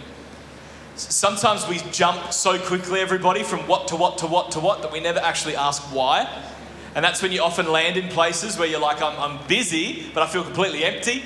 Sometimes 0.96 1.66
we 1.66 1.78
jump 1.92 2.30
so 2.30 2.59
quickly, 2.59 3.00
everybody, 3.00 3.42
from 3.42 3.61
what 3.61 3.88
to 3.88 3.96
what 3.96 4.18
to 4.18 4.26
what 4.26 4.50
to 4.50 4.61
what, 4.61 4.83
that 4.83 4.92
we 4.92 5.00
never 5.00 5.18
actually 5.20 5.57
ask 5.57 5.83
why. 5.94 6.28
And 6.94 7.04
that's 7.04 7.20
when 7.22 7.33
you 7.33 7.42
often 7.42 7.70
land 7.70 7.96
in 7.96 8.09
places 8.09 8.59
where 8.59 8.68
you're 8.68 8.80
like, 8.80 9.02
I'm, 9.02 9.18
I'm 9.18 9.46
busy, 9.46 10.07
but 10.14 10.22
I 10.22 10.26
feel 10.26 10.44
completely 10.44 10.85
empty. 10.85 11.22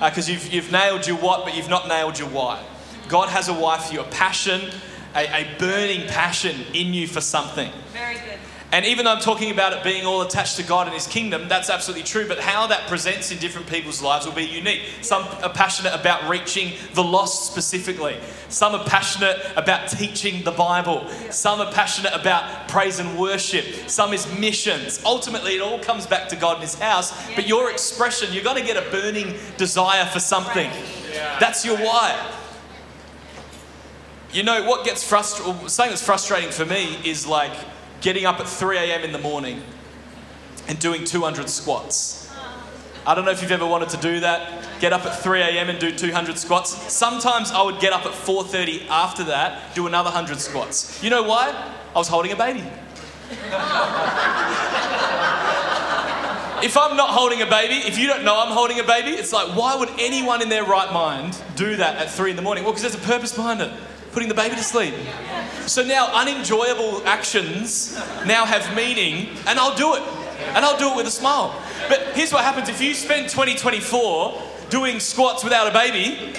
Uh, 0.00 0.08
because 0.08 0.28
you've, 0.28 0.52
you've 0.52 0.72
nailed 0.72 1.06
your 1.06 1.16
what, 1.16 1.44
but 1.44 1.54
you've 1.54 1.68
not 1.68 1.86
nailed 1.86 2.18
your 2.18 2.28
why. 2.28 2.60
God 3.08 3.28
has 3.28 3.48
a 3.48 3.54
why 3.54 3.78
for 3.78 3.94
you, 3.94 4.00
a 4.00 4.04
passion, 4.04 4.70
a, 5.14 5.44
a 5.44 5.58
burning 5.58 6.08
passion 6.08 6.56
in 6.74 6.92
you 6.94 7.06
for 7.06 7.20
something. 7.20 7.70
Very 7.92 8.14
good. 8.14 8.38
And 8.72 8.86
even 8.86 9.04
though 9.04 9.12
I'm 9.12 9.20
talking 9.20 9.50
about 9.50 9.74
it 9.74 9.84
being 9.84 10.06
all 10.06 10.22
attached 10.22 10.56
to 10.56 10.62
God 10.62 10.86
and 10.86 10.94
His 10.94 11.06
kingdom, 11.06 11.46
that's 11.46 11.68
absolutely 11.68 12.04
true. 12.04 12.26
But 12.26 12.40
how 12.40 12.66
that 12.68 12.88
presents 12.88 13.30
in 13.30 13.36
different 13.36 13.66
people's 13.66 14.00
lives 14.00 14.24
will 14.24 14.32
be 14.32 14.46
unique. 14.46 14.80
Some 15.02 15.24
are 15.42 15.52
passionate 15.52 15.94
about 15.94 16.26
reaching 16.26 16.72
the 16.94 17.04
lost 17.04 17.52
specifically. 17.52 18.16
Some 18.48 18.74
are 18.74 18.82
passionate 18.84 19.36
about 19.56 19.88
teaching 19.88 20.42
the 20.42 20.52
Bible. 20.52 21.06
Some 21.30 21.60
are 21.60 21.70
passionate 21.70 22.14
about 22.14 22.66
praise 22.68 22.98
and 22.98 23.18
worship. 23.18 23.66
Some 23.90 24.14
is 24.14 24.26
missions. 24.38 25.02
Ultimately, 25.04 25.56
it 25.56 25.60
all 25.60 25.78
comes 25.78 26.06
back 26.06 26.30
to 26.30 26.36
God 26.36 26.54
and 26.54 26.62
His 26.62 26.74
house. 26.78 27.12
But 27.34 27.46
your 27.46 27.70
expression, 27.70 28.32
you're 28.32 28.42
going 28.42 28.56
to 28.56 28.66
get 28.66 28.78
a 28.78 28.90
burning 28.90 29.34
desire 29.58 30.06
for 30.06 30.20
something. 30.20 30.70
That's 31.38 31.62
your 31.66 31.76
why. 31.76 32.18
You 34.32 34.44
know 34.44 34.66
what 34.66 34.86
gets 34.86 35.06
frustrating? 35.06 35.68
Something 35.68 35.90
that's 35.90 36.02
frustrating 36.02 36.50
for 36.50 36.64
me 36.64 36.96
is 37.04 37.26
like 37.26 37.52
getting 38.02 38.26
up 38.26 38.40
at 38.40 38.48
3 38.48 38.76
a.m. 38.76 39.04
in 39.04 39.12
the 39.12 39.18
morning 39.18 39.62
and 40.68 40.78
doing 40.78 41.04
200 41.04 41.48
squats. 41.48 42.30
I 43.06 43.14
don't 43.14 43.24
know 43.24 43.30
if 43.30 43.40
you've 43.42 43.50
ever 43.50 43.66
wanted 43.66 43.88
to 43.90 43.96
do 43.96 44.20
that. 44.20 44.68
Get 44.80 44.92
up 44.92 45.06
at 45.06 45.18
3 45.18 45.40
a.m. 45.40 45.70
and 45.70 45.78
do 45.78 45.96
200 45.96 46.36
squats. 46.38 46.70
Sometimes 46.92 47.50
I 47.50 47.62
would 47.62 47.80
get 47.80 47.92
up 47.92 48.04
at 48.04 48.12
4:30 48.12 48.88
after 48.88 49.24
that, 49.24 49.74
do 49.74 49.86
another 49.86 50.10
100 50.10 50.40
squats. 50.40 51.02
You 51.02 51.10
know 51.10 51.22
why? 51.22 51.50
I 51.94 51.98
was 51.98 52.08
holding 52.08 52.32
a 52.32 52.36
baby. 52.36 52.62
if 56.62 56.76
I'm 56.76 56.96
not 56.96 57.10
holding 57.10 57.42
a 57.42 57.46
baby, 57.46 57.74
if 57.74 57.98
you 57.98 58.06
don't 58.06 58.24
know 58.24 58.38
I'm 58.38 58.52
holding 58.52 58.78
a 58.78 58.84
baby, 58.84 59.10
it's 59.10 59.32
like, 59.32 59.56
why 59.56 59.74
would 59.74 59.90
anyone 59.98 60.42
in 60.42 60.48
their 60.48 60.64
right 60.64 60.92
mind 60.92 61.40
do 61.56 61.76
that 61.76 61.96
at 61.96 62.10
three 62.10 62.30
in 62.30 62.36
the 62.36 62.42
morning? 62.42 62.62
Well, 62.64 62.72
because 62.72 62.82
there's 62.82 63.02
a 63.02 63.06
purpose 63.06 63.34
behind 63.34 63.60
it 63.60 63.72
putting 64.12 64.28
the 64.28 64.34
baby 64.34 64.56
to 64.56 64.62
sleep. 64.62 64.94
So 65.66 65.84
now 65.84 66.10
unenjoyable 66.12 67.06
actions 67.06 67.94
now 68.26 68.44
have 68.44 68.74
meaning, 68.76 69.36
and 69.46 69.58
I'll 69.58 69.74
do 69.74 69.94
it. 69.94 70.02
And 70.54 70.64
I'll 70.64 70.78
do 70.78 70.90
it 70.90 70.96
with 70.96 71.06
a 71.06 71.10
smile. 71.10 71.58
But 71.88 72.14
here's 72.14 72.32
what 72.32 72.44
happens 72.44 72.68
if 72.68 72.80
you 72.80 72.94
spend 72.94 73.28
2024 73.28 74.42
doing 74.70 75.00
squats 75.00 75.44
without 75.44 75.68
a 75.68 75.72
baby, 75.72 76.34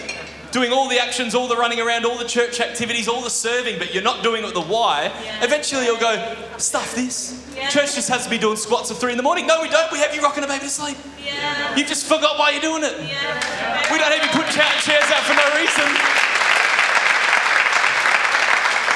doing 0.51 0.71
all 0.71 0.89
the 0.89 0.99
actions, 0.99 1.35
all 1.35 1.47
the 1.47 1.55
running 1.55 1.79
around, 1.79 2.05
all 2.05 2.17
the 2.17 2.27
church 2.27 2.59
activities, 2.59 3.07
all 3.07 3.21
the 3.21 3.29
serving, 3.29 3.79
but 3.79 3.93
you're 3.93 4.03
not 4.03 4.23
doing 4.23 4.41
it 4.41 4.45
with 4.45 4.55
the 4.55 4.61
why, 4.61 5.05
yeah. 5.23 5.43
eventually 5.43 5.85
you'll 5.85 5.99
go, 5.99 6.35
stuff 6.57 6.95
this. 6.95 7.39
Yeah. 7.55 7.69
Church 7.69 7.95
just 7.95 8.09
has 8.09 8.23
to 8.25 8.29
be 8.29 8.37
doing 8.37 8.57
squats 8.57 8.89
at 8.91 8.97
three 8.97 9.11
in 9.11 9.17
the 9.17 9.23
morning. 9.23 9.45
No, 9.45 9.61
we 9.61 9.69
don't. 9.69 9.91
We 9.91 9.99
have 9.99 10.13
you 10.15 10.21
rocking 10.21 10.43
a 10.43 10.47
baby 10.47 10.65
to 10.65 10.69
sleep. 10.69 10.97
Yeah. 11.23 11.75
You 11.75 11.85
just 11.85 12.05
forgot 12.05 12.37
why 12.37 12.51
you're 12.51 12.61
doing 12.61 12.83
it. 12.83 12.97
We 12.97 13.97
don't 13.97 14.13
even 14.13 14.29
put 14.29 14.49
chairs 14.49 15.09
out 15.13 15.23
for 15.29 15.37
no 15.37 15.45
reason. 15.53 15.85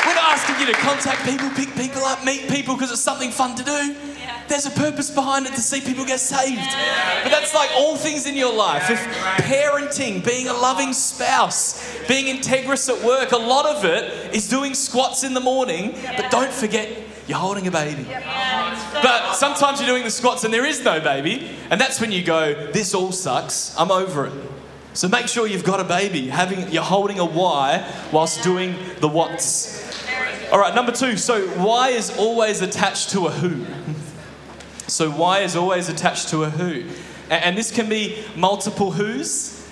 We're 0.08 0.16
not 0.16 0.17
asking 0.28 0.60
you 0.60 0.74
to 0.74 0.80
contact 0.80 1.24
people, 1.26 1.50
pick 1.52 1.74
people 1.76 2.04
up, 2.04 2.24
meet 2.24 2.50
people 2.50 2.76
because 2.76 2.92
it's 2.92 3.02
something 3.02 3.32
fun 3.32 3.56
to 3.56 3.64
do. 3.64 3.96
Yeah. 4.20 4.42
There's 4.48 4.66
a 4.66 4.72
purpose 4.72 5.10
behind 5.10 5.46
it 5.46 5.54
to 5.54 5.62
see 5.62 5.82
people 5.82 6.06
get 6.06 6.20
saved. 6.20 6.60
Yeah. 6.60 7.24
But 7.24 7.32
that's 7.32 7.54
like 7.54 7.70
all 7.76 7.96
things 7.96 8.28
in 8.28 8.36
your 8.36 8.54
life. 8.54 8.90
If 8.90 9.00
parenting, 9.46 10.26
being 10.26 10.48
a 10.48 10.54
loving 10.54 10.94
spouse, 10.94 11.84
being 12.08 12.36
integrous 12.36 12.90
at 12.90 13.04
work, 13.04 13.32
a 13.32 13.38
lot 13.38 13.66
of 13.66 13.86
it 13.86 14.34
is 14.36 14.50
doing 14.50 14.74
squats 14.74 15.24
in 15.24 15.34
the 15.34 15.40
morning. 15.40 15.96
But 16.16 16.30
don't 16.30 16.52
forget, 16.52 16.90
you're 17.28 17.38
holding 17.38 17.68
a 17.68 17.72
baby. 17.72 18.06
But 18.06 19.34
sometimes 19.34 19.80
you're 19.80 19.90
doing 19.90 20.04
the 20.04 20.12
squats 20.12 20.44
and 20.44 20.54
there 20.54 20.66
is 20.66 20.84
no 20.84 21.00
baby, 21.00 21.50
and 21.70 21.80
that's 21.80 22.00
when 22.00 22.12
you 22.12 22.24
go, 22.24 22.72
This 22.72 22.94
all 22.94 23.12
sucks, 23.12 23.78
I'm 23.78 23.92
over 23.92 24.28
it. 24.28 24.34
So 24.94 25.08
make 25.08 25.28
sure 25.28 25.46
you've 25.46 25.64
got 25.64 25.80
a 25.80 25.84
baby, 25.84 26.28
having 26.28 26.72
you're 26.72 26.82
holding 26.82 27.20
a 27.20 27.26
why 27.26 27.88
whilst 28.12 28.42
doing 28.42 28.76
the 29.00 29.08
what's. 29.08 29.87
All 30.50 30.60
right, 30.60 30.74
number 30.74 30.94
two. 30.94 31.18
So, 31.18 31.46
why 31.62 31.90
is 31.90 32.18
always 32.18 32.62
attached 32.62 33.10
to 33.10 33.28
a 33.28 33.32
who? 33.32 33.66
So, 34.88 35.12
why 35.12 35.40
is 35.40 35.58
always 35.58 35.90
attached 35.90 36.30
to 36.30 36.46
a 36.46 36.50
who? 36.50 36.86
And 37.30 37.58
this 37.58 37.70
can 37.70 37.90
be 37.90 38.24
multiple 38.34 38.92
who's. 38.92 39.68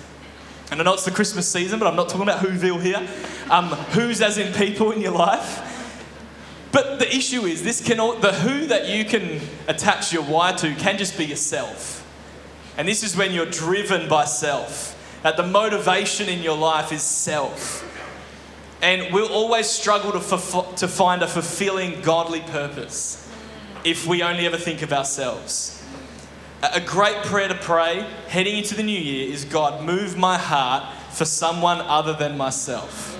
And 0.70 0.78
I 0.78 0.84
know 0.84 0.92
it's 0.92 1.06
the 1.06 1.10
Christmas 1.10 1.50
season, 1.50 1.78
but 1.78 1.88
I'm 1.88 1.96
not 1.96 2.10
talking 2.10 2.24
about 2.24 2.44
Whoville 2.44 2.82
here. 2.82 3.08
Um, 3.50 3.68
who's 3.94 4.20
as 4.20 4.36
in 4.36 4.52
people 4.52 4.92
in 4.92 5.00
your 5.00 5.12
life. 5.12 5.62
But 6.72 6.98
the 6.98 7.08
issue 7.08 7.46
is, 7.46 7.62
this 7.62 7.82
can 7.82 7.98
all, 7.98 8.16
the 8.16 8.32
who 8.32 8.66
that 8.66 8.86
you 8.86 9.06
can 9.06 9.40
attach 9.68 10.12
your 10.12 10.24
why 10.24 10.52
to 10.52 10.74
can 10.74 10.98
just 10.98 11.16
be 11.16 11.24
yourself. 11.24 12.02
And 12.76 12.86
this 12.86 13.02
is 13.02 13.16
when 13.16 13.32
you're 13.32 13.46
driven 13.46 14.10
by 14.10 14.26
self. 14.26 14.92
That 15.22 15.38
the 15.38 15.46
motivation 15.46 16.28
in 16.28 16.42
your 16.42 16.58
life 16.58 16.92
is 16.92 17.02
self. 17.02 17.82
And 18.86 19.12
we'll 19.12 19.32
always 19.32 19.68
struggle 19.68 20.12
to, 20.12 20.76
to 20.76 20.86
find 20.86 21.20
a 21.20 21.26
fulfilling 21.26 22.02
godly 22.02 22.42
purpose 22.42 23.28
if 23.82 24.06
we 24.06 24.22
only 24.22 24.46
ever 24.46 24.56
think 24.56 24.80
of 24.80 24.92
ourselves. 24.92 25.84
A 26.62 26.80
great 26.80 27.16
prayer 27.24 27.48
to 27.48 27.56
pray 27.56 28.08
heading 28.28 28.58
into 28.58 28.76
the 28.76 28.84
new 28.84 28.96
year 28.96 29.28
is 29.28 29.44
God, 29.44 29.82
move 29.82 30.16
my 30.16 30.38
heart 30.38 30.84
for 31.10 31.24
someone 31.24 31.80
other 31.80 32.12
than 32.12 32.36
myself. 32.36 33.18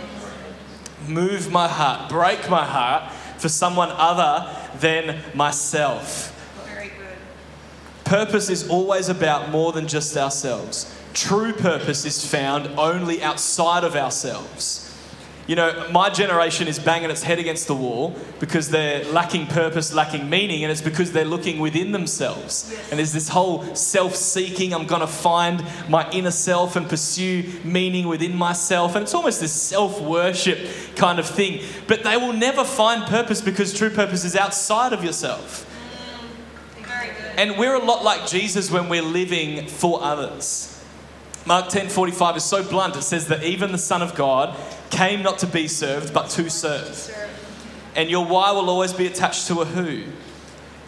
Move 1.09 1.51
my 1.51 1.67
heart, 1.67 2.11
break 2.11 2.49
my 2.49 2.65
heart 2.65 3.13
for 3.39 3.49
someone 3.49 3.91
other 3.91 4.49
than 4.79 5.21
myself. 5.35 6.33
Very 6.65 6.91
good. 6.91 7.19
Purpose 8.05 8.51
is 8.51 8.69
always 8.69 9.09
about 9.09 9.51
more 9.51 9.73
than 9.73 9.89
just 9.89 10.17
ourselves. 10.17 10.97
True 11.13 11.53
purpose 11.53 12.05
is 12.05 12.25
found 12.25 12.69
only 12.79 13.21
outside 13.21 13.83
of 13.83 13.97
ourselves. 13.97 14.86
You 15.47 15.55
know, 15.55 15.89
my 15.93 16.11
generation 16.11 16.67
is 16.67 16.81
banging 16.81 17.09
its 17.09 17.23
head 17.23 17.39
against 17.39 17.69
the 17.69 17.75
wall 17.75 18.17
because 18.41 18.69
they're 18.71 19.05
lacking 19.13 19.47
purpose, 19.47 19.95
lacking 19.95 20.29
meaning, 20.29 20.65
and 20.65 20.73
it's 20.73 20.81
because 20.81 21.13
they're 21.13 21.25
looking 21.25 21.61
within 21.61 21.93
themselves. 21.93 22.75
And 22.91 22.99
there's 22.99 23.13
this 23.13 23.29
whole 23.29 23.63
self 23.77 24.17
seeking, 24.17 24.75
I'm 24.75 24.87
going 24.87 25.03
to 25.03 25.07
find 25.07 25.65
my 25.89 26.11
inner 26.11 26.33
self 26.33 26.75
and 26.75 26.89
pursue 26.89 27.45
meaning 27.63 28.09
within 28.09 28.35
myself. 28.35 28.97
And 28.97 29.05
it's 29.05 29.15
almost 29.15 29.41
this 29.41 29.53
self 29.53 30.01
worship 30.01 30.59
kind 30.97 31.21
of 31.21 31.27
thing. 31.29 31.63
But 31.87 32.03
they 32.03 32.17
will 32.17 32.33
never 32.33 32.65
find 32.65 33.05
purpose 33.05 33.41
because 33.41 33.73
true 33.73 33.91
purpose 33.91 34.25
is 34.25 34.35
outside 34.35 34.93
of 34.93 35.05
yourself. 35.05 35.63
Mm, 36.77 37.35
and 37.37 37.57
we're 37.57 37.75
a 37.75 37.85
lot 37.85 38.03
like 38.03 38.27
Jesus 38.27 38.69
when 38.69 38.89
we're 38.89 39.03
living 39.03 39.69
for 39.69 40.03
others. 40.03 40.76
Mark 41.47 41.69
10:45 41.69 42.37
is 42.37 42.45
so 42.45 42.65
blunt. 42.65 42.97
It 42.97 43.03
says 43.03 43.29
that 43.29 43.45
even 43.45 43.71
the 43.71 43.79
Son 43.79 44.03
of 44.03 44.17
God 44.17 44.57
came 44.91 45.23
not 45.23 45.39
to 45.39 45.47
be 45.47 45.69
served, 45.69 46.13
but 46.13 46.29
to 46.31 46.51
serve. 46.51 47.15
And 47.95 48.11
your 48.11 48.27
why 48.27 48.51
will 48.51 48.69
always 48.69 48.93
be 48.93 49.07
attached 49.07 49.47
to 49.47 49.61
a 49.61 49.65
who. 49.65 50.03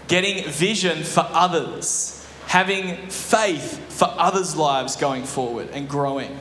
Getting 0.09 0.49
vision 0.51 1.05
for 1.05 1.27
others, 1.33 2.27
having 2.49 3.09
faith 3.09 3.79
for 3.93 4.13
others' 4.19 4.57
lives 4.57 4.97
going 4.97 5.25
forward 5.25 5.69
and 5.73 5.89
growing. 5.89 6.37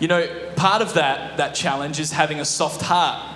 You 0.00 0.08
know, 0.08 0.26
part 0.56 0.82
of 0.82 0.94
that, 0.94 1.36
that 1.36 1.54
challenge 1.54 2.00
is 2.00 2.10
having 2.10 2.40
a 2.40 2.44
soft 2.44 2.82
heart. 2.82 3.28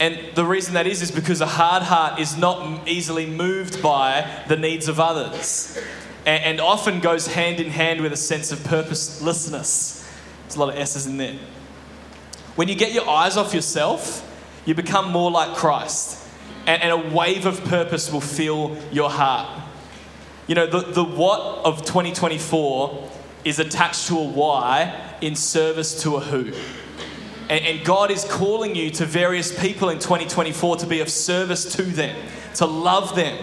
And 0.00 0.18
the 0.34 0.44
reason 0.44 0.74
that 0.74 0.86
is, 0.86 1.02
is 1.02 1.10
because 1.10 1.40
a 1.40 1.46
hard 1.46 1.82
heart 1.82 2.18
is 2.18 2.38
not 2.38 2.88
easily 2.88 3.26
moved 3.26 3.82
by 3.82 4.44
the 4.48 4.56
needs 4.56 4.88
of 4.88 4.98
others 4.98 5.78
and, 6.26 6.42
and 6.42 6.60
often 6.60 7.00
goes 7.00 7.28
hand 7.28 7.60
in 7.60 7.70
hand 7.70 8.00
with 8.00 8.12
a 8.12 8.16
sense 8.16 8.52
of 8.52 8.62
purposelessness. 8.64 10.06
There's 10.42 10.56
a 10.56 10.60
lot 10.60 10.68
of 10.70 10.76
S's 10.76 11.06
in 11.06 11.16
there. 11.16 11.38
When 12.56 12.68
you 12.68 12.74
get 12.74 12.92
your 12.92 13.08
eyes 13.08 13.36
off 13.36 13.54
yourself, 13.54 14.22
you 14.66 14.74
become 14.74 15.12
more 15.12 15.30
like 15.30 15.56
Christ, 15.56 16.26
and, 16.66 16.82
and 16.82 16.92
a 16.92 17.14
wave 17.14 17.46
of 17.46 17.62
purpose 17.64 18.12
will 18.12 18.20
fill 18.20 18.76
your 18.90 19.08
heart. 19.08 19.62
You 20.48 20.54
know, 20.56 20.66
the, 20.66 20.80
the 20.80 21.04
what 21.04 21.64
of 21.64 21.84
2024 21.84 23.10
is 23.44 23.58
attached 23.58 24.08
to 24.08 24.18
a 24.18 24.24
why 24.24 25.16
in 25.20 25.36
service 25.36 26.02
to 26.02 26.16
a 26.16 26.20
who. 26.20 26.52
And, 27.48 27.64
and, 27.64 27.84
God 27.84 28.10
is 28.10 28.24
calling 28.24 28.74
you 28.74 28.90
to 28.90 29.06
various 29.06 29.56
people 29.56 29.88
in 29.88 30.00
2024 30.00 30.78
to 30.78 30.86
be 30.86 30.98
of 30.98 31.08
service 31.08 31.76
to 31.76 31.82
them, 31.82 32.16
to 32.54 32.66
love 32.66 33.14
them, 33.14 33.38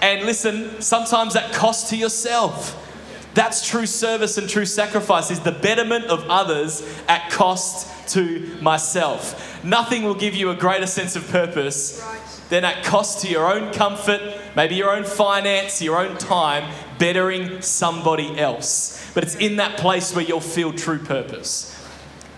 and 0.00 0.24
listen, 0.24 0.80
sometimes 0.80 1.34
that 1.34 1.52
costs 1.52 1.90
to 1.90 1.96
yourself. 1.96 2.84
That's 3.34 3.68
true 3.68 3.86
service 3.86 4.38
and 4.38 4.48
true 4.48 4.66
sacrifice 4.66 5.30
is 5.30 5.40
the 5.40 5.52
betterment 5.52 6.06
of 6.06 6.28
others 6.28 6.82
at 7.08 7.30
cost 7.30 8.08
to 8.14 8.56
myself. 8.60 9.62
Nothing 9.64 10.02
will 10.04 10.14
give 10.14 10.34
you 10.34 10.50
a 10.50 10.56
greater 10.56 10.86
sense 10.86 11.14
of 11.14 11.28
purpose 11.28 12.04
than 12.48 12.64
at 12.64 12.82
cost 12.84 13.20
to 13.22 13.28
your 13.28 13.52
own 13.52 13.72
comfort, 13.72 14.20
maybe 14.56 14.74
your 14.74 14.90
own 14.90 15.04
finance, 15.04 15.82
your 15.82 15.98
own 15.98 16.16
time, 16.16 16.72
bettering 16.98 17.60
somebody 17.60 18.38
else. 18.38 19.10
But 19.14 19.24
it's 19.24 19.36
in 19.36 19.56
that 19.56 19.78
place 19.78 20.14
where 20.14 20.24
you'll 20.24 20.40
feel 20.40 20.72
true 20.72 20.98
purpose. 20.98 21.74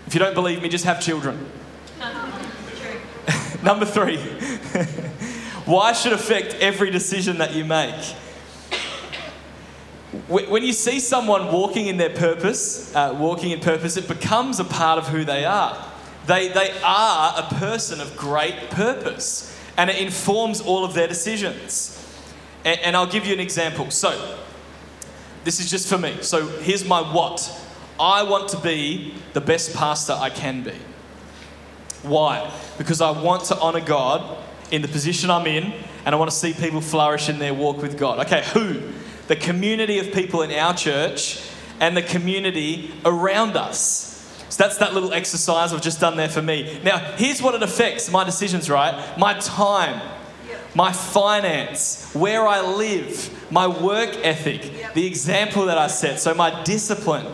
If 0.07 0.13
you 0.13 0.19
don't 0.19 0.35
believe 0.35 0.61
me, 0.61 0.69
just 0.69 0.85
have 0.85 1.01
children. 1.01 1.49
Number 3.63 3.85
three. 3.85 4.19
Why 5.71 5.93
should 5.93 6.11
affect 6.11 6.55
every 6.55 6.91
decision 6.91 7.37
that 7.37 7.55
you 7.55 7.63
make? 7.63 7.95
When 10.27 10.63
you 10.63 10.73
see 10.73 10.99
someone 10.99 11.49
walking 11.49 11.87
in 11.87 11.95
their 11.95 12.09
purpose, 12.09 12.93
uh, 12.93 13.15
walking 13.17 13.51
in 13.51 13.61
purpose, 13.61 13.95
it 13.95 14.05
becomes 14.05 14.59
a 14.59 14.65
part 14.65 14.97
of 14.99 15.07
who 15.07 15.23
they 15.23 15.45
are. 15.45 15.81
They, 16.27 16.49
they 16.49 16.77
are 16.83 17.35
a 17.37 17.43
person 17.55 18.01
of 18.01 18.17
great 18.17 18.69
purpose, 18.71 19.57
and 19.77 19.89
it 19.89 19.95
informs 20.01 20.59
all 20.59 20.83
of 20.83 20.93
their 20.93 21.07
decisions. 21.07 21.97
And, 22.65 22.77
and 22.81 22.97
I'll 22.97 23.07
give 23.07 23.25
you 23.25 23.31
an 23.31 23.39
example. 23.39 23.91
So, 23.91 24.39
this 25.45 25.61
is 25.61 25.71
just 25.71 25.87
for 25.87 25.97
me. 25.97 26.17
So, 26.19 26.47
here's 26.47 26.83
my 26.83 26.99
what 26.99 27.49
I 27.97 28.23
want 28.23 28.49
to 28.49 28.57
be 28.57 29.13
the 29.31 29.41
best 29.41 29.73
pastor 29.73 30.17
I 30.19 30.31
can 30.31 30.63
be. 30.63 30.75
Why? 32.03 32.51
Because 32.77 32.99
I 32.99 33.11
want 33.11 33.45
to 33.45 33.57
honor 33.57 33.79
God 33.79 34.37
in 34.71 34.81
the 34.81 34.87
position 34.87 35.29
I'm 35.29 35.45
in, 35.45 35.73
and 36.05 36.15
I 36.15 36.17
want 36.17 36.31
to 36.31 36.35
see 36.35 36.53
people 36.53 36.81
flourish 36.81 37.29
in 37.29 37.39
their 37.39 37.53
walk 37.53 37.81
with 37.81 37.97
God. 37.97 38.25
Okay, 38.25 38.43
who? 38.53 38.81
The 39.27 39.35
community 39.35 39.99
of 39.99 40.11
people 40.11 40.41
in 40.41 40.51
our 40.51 40.73
church 40.73 41.47
and 41.79 41.95
the 41.95 42.01
community 42.01 42.91
around 43.05 43.55
us. 43.57 44.09
So 44.49 44.63
that's 44.63 44.77
that 44.77 44.93
little 44.93 45.13
exercise 45.13 45.73
I've 45.73 45.81
just 45.81 45.99
done 45.99 46.17
there 46.17 46.29
for 46.29 46.41
me. 46.41 46.79
Now, 46.83 46.97
here's 47.15 47.41
what 47.41 47.55
it 47.55 47.63
affects 47.63 48.11
my 48.11 48.23
decisions, 48.23 48.69
right? 48.69 49.17
My 49.17 49.33
time, 49.39 50.01
my 50.75 50.91
finance, 50.91 52.13
where 52.13 52.47
I 52.47 52.61
live, 52.61 53.51
my 53.51 53.67
work 53.67 54.09
ethic, 54.23 54.93
the 54.93 55.05
example 55.05 55.65
that 55.65 55.77
I 55.77 55.87
set, 55.87 56.19
so 56.19 56.33
my 56.33 56.63
discipline. 56.63 57.25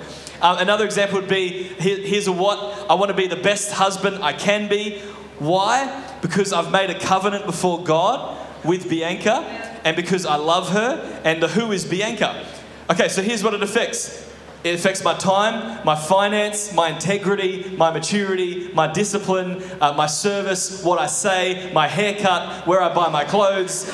Um, 0.42 0.60
another 0.60 0.86
example 0.86 1.20
would 1.20 1.30
be 1.30 1.64
here, 1.64 1.98
here's 1.98 2.28
a 2.28 2.32
what 2.32 2.60
I 2.90 2.94
want 2.94 3.10
to 3.10 3.18
be 3.18 3.26
the 3.26 3.36
best 3.36 3.72
husband 3.72 4.24
I 4.24 4.34
can 4.34 4.68
be. 4.70 5.00
Why? 5.40 6.07
Because 6.22 6.54
I've 6.54 6.72
made 6.72 6.90
a 6.90 7.00
covenant 7.00 7.46
before 7.46 7.84
God 7.84 8.38
with 8.64 8.90
Bianca 8.90 9.68
and 9.84 9.96
because 9.96 10.26
I 10.26 10.36
love 10.36 10.70
her, 10.72 11.22
and 11.24 11.42
the 11.42 11.48
who 11.48 11.72
is 11.72 11.86
Bianca. 11.86 12.46
Okay, 12.90 13.08
so 13.08 13.22
here's 13.22 13.44
what 13.44 13.54
it 13.54 13.64
affects. 13.64 14.28
It 14.64 14.76
affects 14.76 15.04
my 15.04 15.14
time, 15.14 15.80
my 15.86 15.96
finance, 15.96 16.74
my 16.74 16.90
integrity, 16.90 17.74
my 17.78 17.92
maturity, 17.92 18.70
my 18.74 18.92
discipline, 18.92 19.64
uh, 19.80 19.94
my 19.94 20.08
service, 20.08 20.84
what 20.84 21.00
I 21.00 21.08
say, 21.08 21.72
my 21.74 21.88
haircut, 21.88 22.68
where 22.68 22.82
I 22.82 22.94
buy 22.94 23.10
my 23.10 23.24
clothes. 23.24 23.90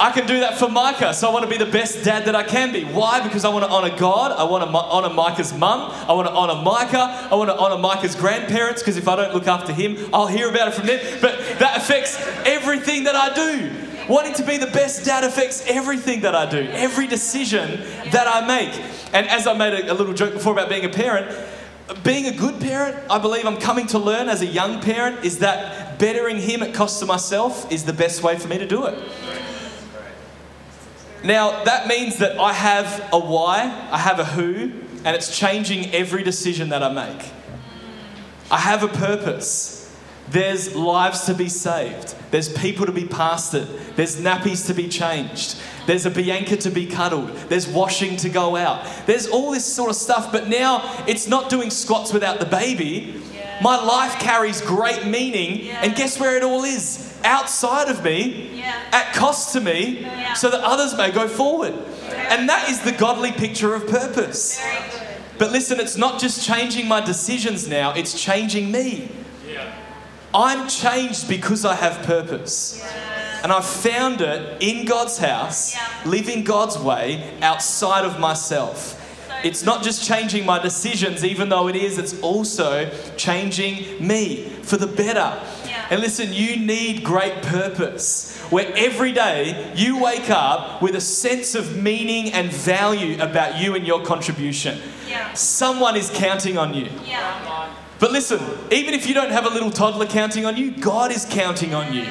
I 0.00 0.12
can 0.12 0.26
do 0.26 0.40
that 0.40 0.58
for 0.58 0.68
Micah, 0.68 1.12
so 1.12 1.28
I 1.28 1.32
want 1.32 1.44
to 1.44 1.50
be 1.50 1.56
the 1.56 1.70
best 1.70 2.04
dad 2.04 2.26
that 2.26 2.36
I 2.36 2.44
can 2.44 2.72
be. 2.72 2.84
Why? 2.84 3.20
Because 3.20 3.44
I 3.44 3.48
want 3.48 3.64
to 3.64 3.70
honor 3.70 3.96
God. 3.96 4.30
I 4.30 4.44
want 4.44 4.62
to 4.62 4.76
honor 4.76 5.12
Micah's 5.12 5.52
mum. 5.52 5.90
I 6.08 6.12
want 6.12 6.28
to 6.28 6.32
honor 6.32 6.62
Micah. 6.62 7.28
I 7.30 7.34
want 7.34 7.50
to 7.50 7.56
honor 7.56 7.78
Micah's 7.78 8.14
grandparents, 8.14 8.80
because 8.80 8.96
if 8.96 9.08
I 9.08 9.16
don't 9.16 9.34
look 9.34 9.48
after 9.48 9.72
him, 9.72 9.96
I'll 10.12 10.28
hear 10.28 10.48
about 10.48 10.68
it 10.68 10.74
from 10.74 10.86
them. 10.86 11.00
But 11.20 11.38
that 11.58 11.78
affects 11.78 12.16
everything 12.46 13.04
that 13.04 13.16
I 13.16 13.34
do. 13.34 13.72
Wanting 14.08 14.34
to 14.34 14.44
be 14.44 14.56
the 14.56 14.68
best 14.68 15.04
dad 15.04 15.24
affects 15.24 15.64
everything 15.66 16.20
that 16.22 16.34
I 16.34 16.48
do, 16.48 16.60
every 16.70 17.06
decision 17.06 17.80
that 18.12 18.26
I 18.26 18.46
make. 18.46 18.80
And 19.12 19.28
as 19.28 19.46
I 19.46 19.52
made 19.52 19.74
a, 19.74 19.92
a 19.92 19.94
little 19.94 20.14
joke 20.14 20.32
before 20.32 20.52
about 20.52 20.68
being 20.68 20.84
a 20.84 20.88
parent, 20.88 21.36
being 22.04 22.26
a 22.26 22.32
good 22.32 22.60
parent, 22.60 22.96
I 23.10 23.18
believe 23.18 23.44
I'm 23.44 23.58
coming 23.58 23.86
to 23.88 23.98
learn 23.98 24.28
as 24.28 24.42
a 24.42 24.46
young 24.46 24.80
parent, 24.80 25.24
is 25.24 25.40
that 25.40 25.98
bettering 25.98 26.38
him 26.38 26.62
at 26.62 26.72
cost 26.72 27.00
to 27.00 27.06
myself 27.06 27.70
is 27.72 27.84
the 27.84 27.92
best 27.92 28.22
way 28.22 28.38
for 28.38 28.46
me 28.46 28.58
to 28.58 28.66
do 28.66 28.86
it. 28.86 28.96
Now, 31.24 31.64
that 31.64 31.88
means 31.88 32.18
that 32.18 32.38
I 32.38 32.52
have 32.52 33.08
a 33.12 33.18
why, 33.18 33.62
I 33.90 33.98
have 33.98 34.20
a 34.20 34.24
who, 34.24 34.72
and 35.04 35.16
it's 35.16 35.36
changing 35.36 35.92
every 35.94 36.22
decision 36.22 36.68
that 36.68 36.82
I 36.82 36.92
make. 36.92 37.30
I 38.50 38.58
have 38.58 38.82
a 38.82 38.88
purpose. 38.88 39.74
There's 40.30 40.74
lives 40.74 41.24
to 41.26 41.34
be 41.34 41.48
saved. 41.48 42.14
There's 42.30 42.52
people 42.52 42.86
to 42.86 42.92
be 42.92 43.04
pastored. 43.04 43.96
There's 43.96 44.20
nappies 44.20 44.66
to 44.66 44.74
be 44.74 44.88
changed. 44.88 45.56
There's 45.86 46.04
a 46.04 46.10
Bianca 46.10 46.56
to 46.58 46.70
be 46.70 46.86
cuddled. 46.86 47.30
There's 47.48 47.66
washing 47.66 48.16
to 48.18 48.28
go 48.28 48.54
out. 48.54 48.86
There's 49.06 49.26
all 49.26 49.50
this 49.50 49.64
sort 49.64 49.90
of 49.90 49.96
stuff, 49.96 50.30
but 50.30 50.48
now 50.48 51.04
it's 51.06 51.26
not 51.26 51.48
doing 51.48 51.70
squats 51.70 52.12
without 52.12 52.40
the 52.40 52.46
baby. 52.46 53.22
My 53.62 53.82
life 53.82 54.20
carries 54.20 54.60
great 54.60 55.06
meaning, 55.06 55.70
and 55.70 55.96
guess 55.96 56.20
where 56.20 56.36
it 56.36 56.42
all 56.42 56.64
is? 56.64 57.07
Outside 57.24 57.88
of 57.88 58.04
me, 58.04 58.62
at 58.92 59.12
cost 59.14 59.52
to 59.52 59.60
me, 59.60 60.06
so 60.34 60.50
that 60.50 60.60
others 60.60 60.96
may 60.96 61.10
go 61.10 61.28
forward. 61.28 61.74
And 62.30 62.48
that 62.48 62.68
is 62.68 62.80
the 62.80 62.92
godly 62.92 63.32
picture 63.32 63.74
of 63.74 63.86
purpose. 63.86 64.60
But 65.38 65.52
listen, 65.52 65.78
it's 65.80 65.96
not 65.96 66.20
just 66.20 66.44
changing 66.46 66.88
my 66.88 67.00
decisions 67.00 67.68
now, 67.68 67.92
it's 67.92 68.20
changing 68.20 68.70
me. 68.70 69.08
I'm 70.34 70.68
changed 70.68 71.28
because 71.28 71.64
I 71.64 71.74
have 71.74 72.04
purpose. 72.04 72.84
And 73.42 73.52
I've 73.52 73.64
found 73.64 74.20
it 74.20 74.60
in 74.60 74.84
God's 74.84 75.18
house, 75.18 75.76
living 76.04 76.44
God's 76.44 76.78
way 76.78 77.32
outside 77.40 78.04
of 78.04 78.18
myself. 78.18 78.96
It's 79.44 79.62
not 79.62 79.84
just 79.84 80.04
changing 80.04 80.44
my 80.44 80.58
decisions, 80.58 81.24
even 81.24 81.48
though 81.48 81.68
it 81.68 81.76
is, 81.76 81.96
it's 81.98 82.20
also 82.20 82.90
changing 83.16 84.04
me 84.04 84.48
for 84.62 84.76
the 84.76 84.88
better. 84.88 85.40
And 85.90 86.00
listen, 86.00 86.32
you 86.32 86.56
need 86.56 87.02
great 87.02 87.42
purpose 87.42 88.36
where 88.50 88.70
every 88.76 89.12
day 89.12 89.72
you 89.74 90.02
wake 90.02 90.28
up 90.30 90.82
with 90.82 90.94
a 90.94 91.00
sense 91.00 91.54
of 91.54 91.76
meaning 91.76 92.32
and 92.32 92.52
value 92.52 93.20
about 93.22 93.58
you 93.60 93.74
and 93.74 93.86
your 93.86 94.02
contribution. 94.02 94.78
Yeah. 95.08 95.32
Someone 95.32 95.96
is 95.96 96.10
counting 96.10 96.58
on 96.58 96.74
you. 96.74 96.90
Yeah. 97.04 97.74
But 97.98 98.12
listen, 98.12 98.40
even 98.70 98.94
if 98.94 99.08
you 99.08 99.14
don't 99.14 99.32
have 99.32 99.44
a 99.44 99.50
little 99.50 99.70
toddler 99.70 100.06
counting 100.06 100.46
on 100.46 100.56
you, 100.56 100.70
God 100.70 101.10
is 101.10 101.26
counting 101.28 101.74
on 101.74 101.92
you. 101.92 102.06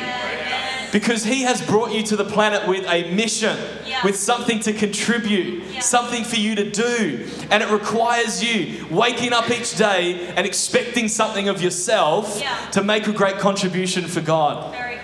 Because 0.91 1.23
He 1.23 1.43
has 1.43 1.61
brought 1.61 1.91
you 1.91 2.01
to 2.03 2.15
the 2.15 2.23
planet 2.25 2.67
with 2.67 2.85
a 2.87 3.11
mission, 3.11 3.57
Yeah. 3.85 4.03
with 4.03 4.17
something 4.17 4.59
to 4.61 4.73
contribute, 4.73 5.63
Yeah. 5.73 5.79
something 5.81 6.23
for 6.23 6.37
you 6.37 6.55
to 6.55 6.69
do. 6.69 7.27
And 7.51 7.61
it 7.61 7.69
requires 7.69 8.43
you 8.43 8.85
waking 8.89 9.33
up 9.33 9.49
each 9.51 9.75
day 9.77 10.27
and 10.35 10.45
expecting 10.45 11.07
something 11.09 11.47
of 11.49 11.61
yourself 11.61 12.39
Yeah. 12.41 12.55
to 12.71 12.83
make 12.83 13.07
a 13.07 13.11
great 13.11 13.39
contribution 13.39 14.07
for 14.07 14.21
God. 14.21 14.71
Very 14.71 14.95
good. 14.95 15.03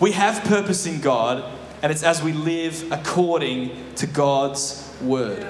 We 0.00 0.12
have 0.12 0.42
purpose 0.44 0.86
in 0.86 1.00
God, 1.00 1.44
and 1.82 1.92
it's 1.92 2.02
as 2.02 2.22
we 2.22 2.32
live 2.32 2.84
according 2.90 3.70
to 3.96 4.06
God's 4.06 4.82
word. 5.00 5.46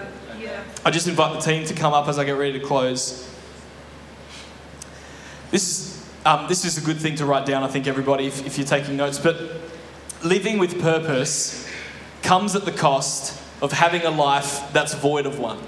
I 0.84 0.90
just 0.90 1.08
invite 1.08 1.32
the 1.32 1.40
team 1.40 1.66
to 1.66 1.74
come 1.74 1.92
up 1.92 2.06
as 2.06 2.16
I 2.16 2.24
get 2.24 2.38
ready 2.38 2.52
to 2.52 2.64
close. 2.64 3.24
This 5.50 5.62
is, 5.68 5.95
um, 6.26 6.48
this 6.48 6.64
is 6.64 6.76
a 6.76 6.80
good 6.80 6.98
thing 6.98 7.14
to 7.16 7.24
write 7.24 7.46
down, 7.46 7.62
I 7.62 7.68
think, 7.68 7.86
everybody, 7.86 8.26
if, 8.26 8.44
if 8.44 8.58
you're 8.58 8.66
taking 8.66 8.96
notes. 8.96 9.18
But 9.18 9.40
living 10.24 10.58
with 10.58 10.80
purpose 10.80 11.68
comes 12.22 12.56
at 12.56 12.64
the 12.64 12.72
cost 12.72 13.40
of 13.62 13.70
having 13.70 14.02
a 14.02 14.10
life 14.10 14.60
that's 14.72 14.92
void 14.94 15.24
of 15.24 15.38
one. 15.38 15.58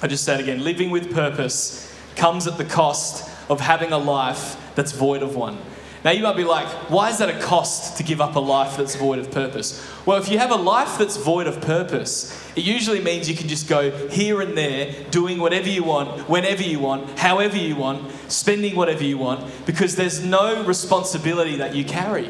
I 0.00 0.06
just 0.06 0.24
say 0.24 0.34
it 0.34 0.40
again 0.40 0.64
living 0.64 0.90
with 0.90 1.12
purpose 1.14 1.94
comes 2.16 2.46
at 2.46 2.56
the 2.56 2.64
cost 2.64 3.30
of 3.50 3.60
having 3.60 3.92
a 3.92 3.98
life 3.98 4.56
that's 4.74 4.92
void 4.92 5.22
of 5.22 5.36
one. 5.36 5.58
Now, 6.06 6.12
you 6.12 6.22
might 6.22 6.36
be 6.36 6.44
like, 6.44 6.68
why 6.88 7.10
is 7.10 7.18
that 7.18 7.28
a 7.30 7.38
cost 7.40 7.96
to 7.96 8.04
give 8.04 8.20
up 8.20 8.36
a 8.36 8.38
life 8.38 8.76
that's 8.76 8.94
void 8.94 9.18
of 9.18 9.32
purpose? 9.32 9.84
Well, 10.06 10.16
if 10.18 10.28
you 10.28 10.38
have 10.38 10.52
a 10.52 10.56
life 10.56 10.98
that's 10.98 11.16
void 11.16 11.48
of 11.48 11.60
purpose, 11.60 12.32
it 12.54 12.62
usually 12.62 13.02
means 13.02 13.28
you 13.28 13.34
can 13.34 13.48
just 13.48 13.68
go 13.68 13.90
here 14.06 14.40
and 14.40 14.56
there, 14.56 14.94
doing 15.10 15.40
whatever 15.40 15.68
you 15.68 15.82
want, 15.82 16.28
whenever 16.28 16.62
you 16.62 16.78
want, 16.78 17.18
however 17.18 17.56
you 17.56 17.74
want, 17.74 18.08
spending 18.30 18.76
whatever 18.76 19.02
you 19.02 19.18
want, 19.18 19.50
because 19.66 19.96
there's 19.96 20.24
no 20.24 20.62
responsibility 20.62 21.56
that 21.56 21.74
you 21.74 21.84
carry. 21.84 22.28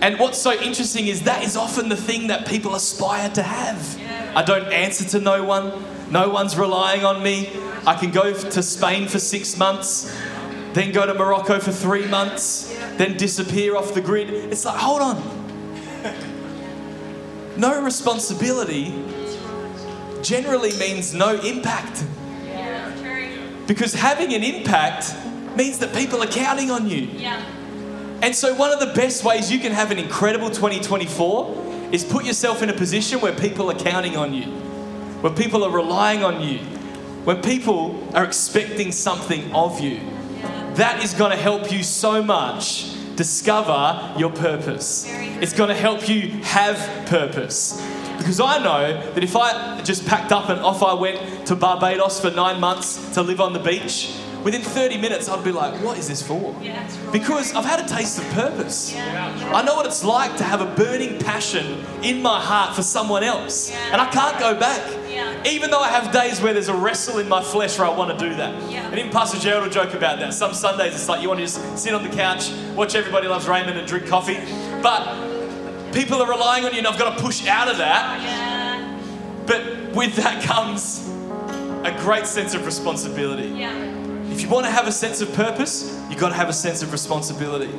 And 0.00 0.20
what's 0.20 0.38
so 0.38 0.52
interesting 0.52 1.08
is 1.08 1.22
that 1.22 1.42
is 1.42 1.56
often 1.56 1.88
the 1.88 1.96
thing 1.96 2.28
that 2.28 2.46
people 2.46 2.76
aspire 2.76 3.30
to 3.30 3.42
have. 3.42 4.00
I 4.36 4.44
don't 4.44 4.72
answer 4.72 5.04
to 5.06 5.18
no 5.18 5.42
one, 5.42 5.72
no 6.08 6.28
one's 6.28 6.56
relying 6.56 7.04
on 7.04 7.20
me. 7.20 7.50
I 7.84 7.96
can 7.96 8.12
go 8.12 8.32
to 8.32 8.62
Spain 8.62 9.08
for 9.08 9.18
six 9.18 9.58
months, 9.58 10.16
then 10.74 10.92
go 10.92 11.06
to 11.06 11.14
Morocco 11.14 11.60
for 11.60 11.72
three 11.72 12.06
months, 12.06 12.74
then 12.96 13.16
disappear 13.16 13.76
off 13.76 13.94
the 13.94 14.00
grid. 14.00 14.30
It's 14.30 14.64
like, 14.64 14.76
hold 14.76 15.00
on. 15.02 15.22
No 17.56 17.80
responsibility 17.82 18.92
generally 20.22 20.76
means 20.78 21.14
no 21.14 21.36
impact. 21.40 22.04
Because 23.66 23.94
having 23.94 24.34
an 24.34 24.42
impact 24.42 25.14
means 25.56 25.78
that 25.78 25.94
people 25.94 26.22
are 26.22 26.26
counting 26.26 26.70
on 26.70 26.88
you. 26.88 27.08
And 28.22 28.34
so, 28.34 28.54
one 28.54 28.72
of 28.72 28.80
the 28.80 28.92
best 28.94 29.24
ways 29.24 29.52
you 29.52 29.60
can 29.60 29.72
have 29.72 29.90
an 29.90 29.98
incredible 29.98 30.48
2024 30.50 31.90
is 31.92 32.04
put 32.04 32.24
yourself 32.24 32.62
in 32.62 32.70
a 32.70 32.72
position 32.72 33.20
where 33.20 33.34
people 33.34 33.70
are 33.70 33.78
counting 33.78 34.16
on 34.16 34.34
you, 34.34 34.46
where 35.20 35.32
people 35.32 35.62
are 35.62 35.70
relying 35.70 36.24
on 36.24 36.40
you, 36.40 36.58
when 37.24 37.40
people 37.40 38.02
are 38.14 38.24
expecting 38.24 38.90
something 38.92 39.54
of 39.54 39.80
you. 39.80 40.00
That 40.74 41.04
is 41.04 41.14
going 41.14 41.30
to 41.30 41.36
help 41.36 41.70
you 41.70 41.84
so 41.84 42.20
much 42.20 42.92
discover 43.14 44.12
your 44.18 44.30
purpose. 44.30 45.06
It's 45.08 45.52
going 45.52 45.68
to 45.68 45.74
help 45.74 46.08
you 46.08 46.30
have 46.42 47.06
purpose. 47.06 47.80
Because 48.18 48.40
I 48.40 48.58
know 48.58 49.12
that 49.12 49.22
if 49.22 49.36
I 49.36 49.80
just 49.82 50.04
packed 50.04 50.32
up 50.32 50.48
and 50.48 50.60
off 50.60 50.82
I 50.82 50.94
went 50.94 51.46
to 51.46 51.54
Barbados 51.54 52.20
for 52.20 52.30
nine 52.30 52.60
months 52.60 53.14
to 53.14 53.22
live 53.22 53.40
on 53.40 53.52
the 53.52 53.60
beach, 53.60 54.16
within 54.44 54.60
30 54.60 54.98
minutes 54.98 55.28
I'd 55.28 55.42
be 55.42 55.50
like, 55.50 55.82
what 55.82 55.98
is 55.98 56.06
this 56.06 56.22
for? 56.22 56.54
Yeah. 56.60 56.86
Because 57.10 57.54
I've 57.54 57.64
had 57.64 57.80
a 57.84 57.88
taste 57.88 58.18
of 58.18 58.24
purpose. 58.30 58.94
Yeah. 58.94 59.50
I 59.54 59.62
know 59.62 59.74
what 59.74 59.86
it's 59.86 60.04
like 60.04 60.36
to 60.36 60.44
have 60.44 60.60
a 60.60 60.66
burning 60.76 61.18
passion 61.18 61.84
in 62.02 62.22
my 62.22 62.40
heart 62.40 62.76
for 62.76 62.82
someone 62.82 63.24
else. 63.24 63.72
And 63.72 64.00
I 64.00 64.08
can't 64.10 64.38
go 64.38 64.54
back. 64.58 65.00
Even 65.46 65.70
though 65.70 65.80
I 65.80 65.88
have 65.88 66.12
days 66.12 66.40
where 66.40 66.52
there's 66.52 66.68
a 66.68 66.74
wrestle 66.74 67.18
in 67.18 67.28
my 67.28 67.42
flesh 67.42 67.78
where 67.78 67.86
I 67.86 67.96
want 67.96 68.18
to 68.18 68.28
do 68.28 68.34
that. 68.36 68.54
And 68.54 68.98
even 68.98 69.10
Pastor 69.10 69.38
Jared 69.38 69.62
will 69.62 69.70
joke 69.70 69.94
about 69.94 70.18
that. 70.18 70.32
Some 70.34 70.54
Sundays 70.54 70.94
it's 70.94 71.08
like 71.08 71.22
you 71.22 71.28
want 71.28 71.40
to 71.40 71.46
just 71.46 71.78
sit 71.78 71.94
on 71.94 72.02
the 72.02 72.14
couch, 72.14 72.50
watch 72.74 72.94
Everybody 72.94 73.28
Loves 73.28 73.48
Raymond 73.48 73.78
and 73.78 73.86
drink 73.86 74.06
coffee. 74.06 74.38
But 74.82 75.92
people 75.92 76.20
are 76.20 76.28
relying 76.28 76.64
on 76.64 76.72
you 76.72 76.78
and 76.78 76.86
I've 76.86 76.98
got 76.98 77.16
to 77.16 77.22
push 77.22 77.46
out 77.46 77.68
of 77.68 77.78
that. 77.78 78.20
But 79.46 79.94
with 79.94 80.16
that 80.16 80.42
comes 80.42 81.06
a 81.84 81.94
great 82.00 82.26
sense 82.26 82.54
of 82.54 82.64
responsibility. 82.64 83.48
Yeah. 83.48 83.93
If 84.34 84.42
you 84.42 84.48
want 84.48 84.66
to 84.66 84.72
have 84.72 84.88
a 84.88 84.92
sense 84.92 85.20
of 85.20 85.32
purpose, 85.32 85.96
you've 86.10 86.18
got 86.18 86.30
to 86.30 86.34
have 86.34 86.48
a 86.48 86.52
sense 86.52 86.82
of 86.82 86.90
responsibility. 86.90 87.70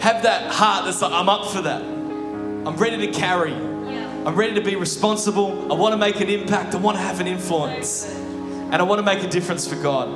Have 0.00 0.22
that 0.24 0.52
heart 0.52 0.84
that's 0.84 1.00
like, 1.00 1.10
I'm 1.10 1.30
up 1.30 1.50
for 1.50 1.62
that. 1.62 1.80
I'm 1.80 2.76
ready 2.76 3.06
to 3.06 3.10
carry. 3.10 3.52
Yeah. 3.52 4.24
I'm 4.26 4.34
ready 4.34 4.54
to 4.56 4.60
be 4.60 4.76
responsible. 4.76 5.72
I 5.72 5.74
want 5.74 5.94
to 5.94 5.96
make 5.96 6.20
an 6.20 6.28
impact. 6.28 6.74
I 6.74 6.76
want 6.76 6.98
to 6.98 7.02
have 7.02 7.20
an 7.20 7.26
influence. 7.26 8.04
And 8.10 8.74
I 8.74 8.82
want 8.82 8.98
to 8.98 9.02
make 9.02 9.24
a 9.24 9.26
difference 9.26 9.66
for 9.66 9.76
God. 9.76 10.10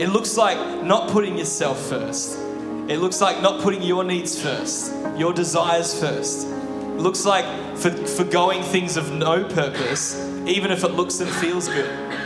It 0.00 0.08
looks 0.08 0.36
like 0.36 0.82
not 0.82 1.10
putting 1.10 1.38
yourself 1.38 1.80
first. 1.88 2.40
It 2.88 2.98
looks 2.98 3.20
like 3.20 3.40
not 3.40 3.60
putting 3.62 3.82
your 3.82 4.02
needs 4.02 4.42
first, 4.42 4.92
your 5.16 5.32
desires 5.32 5.96
first. 6.00 6.48
It 6.48 6.98
looks 6.98 7.24
like 7.24 7.44
for, 7.76 7.90
forgoing 7.90 8.64
things 8.64 8.96
of 8.96 9.12
no 9.12 9.44
purpose, 9.44 10.20
even 10.44 10.72
if 10.72 10.82
it 10.82 10.90
looks 10.90 11.20
and 11.20 11.30
feels 11.30 11.68
good. 11.68 12.21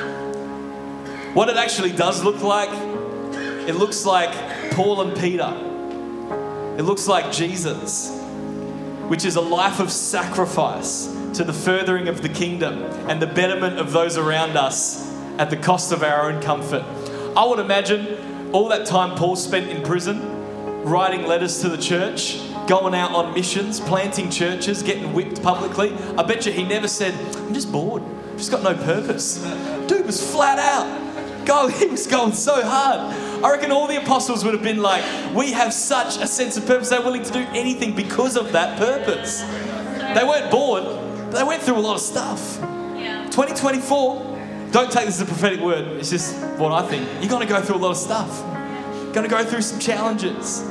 What 1.37 1.51
it 1.51 1.59
actually 1.59 1.93
does 1.93 2.25
look 2.25 2.43
like, 2.43 2.71
it 3.69 3.75
looks 3.75 4.07
like 4.07 4.71
Paul 4.71 5.03
and 5.03 5.15
Peter. 5.15 5.53
It 6.79 6.83
looks 6.85 7.07
like 7.07 7.31
Jesus, 7.31 8.19
which 9.09 9.27
is 9.27 9.37
a 9.37 9.43
life 9.43 9.79
of 9.79 9.93
sacrifice 9.93 11.15
to 11.35 11.45
the 11.45 11.53
furthering 11.53 12.09
of 12.09 12.23
the 12.23 12.31
kingdom 12.31 12.85
and 13.11 13.21
the 13.21 13.27
betterment 13.27 13.79
of 13.79 13.93
those 13.93 14.17
around 14.17 14.57
us 14.57 15.15
at 15.37 15.51
the 15.51 15.59
cost 15.59 15.93
of 15.93 16.03
our 16.03 16.31
own 16.31 16.41
comfort. 16.41 16.87
I 17.37 17.45
would 17.45 17.59
imagine 17.59 18.51
all 18.55 18.69
that 18.69 18.87
time 18.87 19.15
Paul 19.15 19.37
spent 19.37 19.69
in 19.69 19.83
prison, 19.83 20.85
writing 20.85 21.27
letters 21.27 21.61
to 21.61 21.69
the 21.69 21.77
church, 21.77 22.41
going 22.67 22.95
out 22.95 23.11
on 23.11 23.35
missions, 23.35 23.79
planting 23.79 24.31
churches, 24.31 24.83
getting 24.83 25.13
whipped 25.13 25.43
publicly. 25.43 25.93
I 26.17 26.23
bet 26.23 26.47
you 26.47 26.53
he 26.53 26.65
never 26.65 26.89
said, 26.89 27.13
I'm 27.37 27.53
just 27.53 27.71
bored, 27.71 28.03
I've 28.03 28.39
just 28.39 28.51
got 28.51 28.63
no 28.63 28.75
purpose. 28.75 29.37
Dude 29.87 30.07
was 30.07 30.33
flat 30.33 30.59
out. 30.59 31.06
Go, 31.47 31.69
he 31.69 31.87
was 31.87 32.07
going 32.07 32.33
so 32.33 32.63
hard. 32.63 33.15
I 33.45 33.51
reckon 33.53 33.71
all 33.71 33.87
the 33.87 34.03
apostles 34.03 34.45
would 34.45 34.53
have 34.53 34.63
been 34.63 34.83
like, 34.83 35.05
We 35.35 35.53
have 35.53 35.73
such 35.73 36.21
a 36.21 36.27
sense 36.27 36.57
of 36.57 36.67
purpose, 36.67 36.91
they're 36.91 37.01
willing 37.01 37.23
to 37.23 37.33
do 37.33 37.47
anything 37.55 37.95
because 37.95 38.37
of 38.37 38.53
that 38.53 38.79
purpose. 38.79 39.41
They 39.41 40.25
weren't 40.25 40.51
bored, 40.51 41.33
they 41.33 41.45
went 41.45 41.63
through 41.63 41.77
a 41.77 41.81
lot 41.81 41.95
of 41.95 42.01
stuff. 42.01 42.59
Yeah. 42.61 43.25
2024, 43.31 44.71
don't 44.73 44.91
take 44.91 45.07
this 45.07 45.21
as 45.21 45.23
a 45.23 45.27
prophetic 45.27 45.61
word, 45.61 45.87
it's 45.99 46.11
just 46.11 46.37
what 46.59 46.73
I 46.73 46.87
think. 46.89 47.09
You're 47.21 47.31
going 47.31 47.47
to 47.47 47.53
go 47.53 47.61
through 47.63 47.77
a 47.77 47.79
lot 47.79 47.93
of 47.93 47.97
stuff, 47.97 48.43
you're 49.05 49.13
going 49.13 49.29
to 49.29 49.35
go 49.35 49.45
through 49.45 49.63
some 49.63 49.79
challenges. 49.79 50.63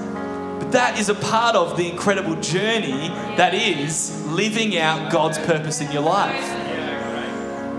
But 0.59 0.71
that 0.71 0.99
is 0.99 1.09
a 1.09 1.15
part 1.15 1.55
of 1.55 1.77
the 1.77 1.89
incredible 1.89 2.35
journey 2.41 3.09
that 3.37 3.53
is 3.53 4.25
living 4.25 4.77
out 4.77 5.11
God's 5.11 5.37
purpose 5.37 5.81
in 5.81 5.91
your 5.91 6.01
life. 6.01 6.64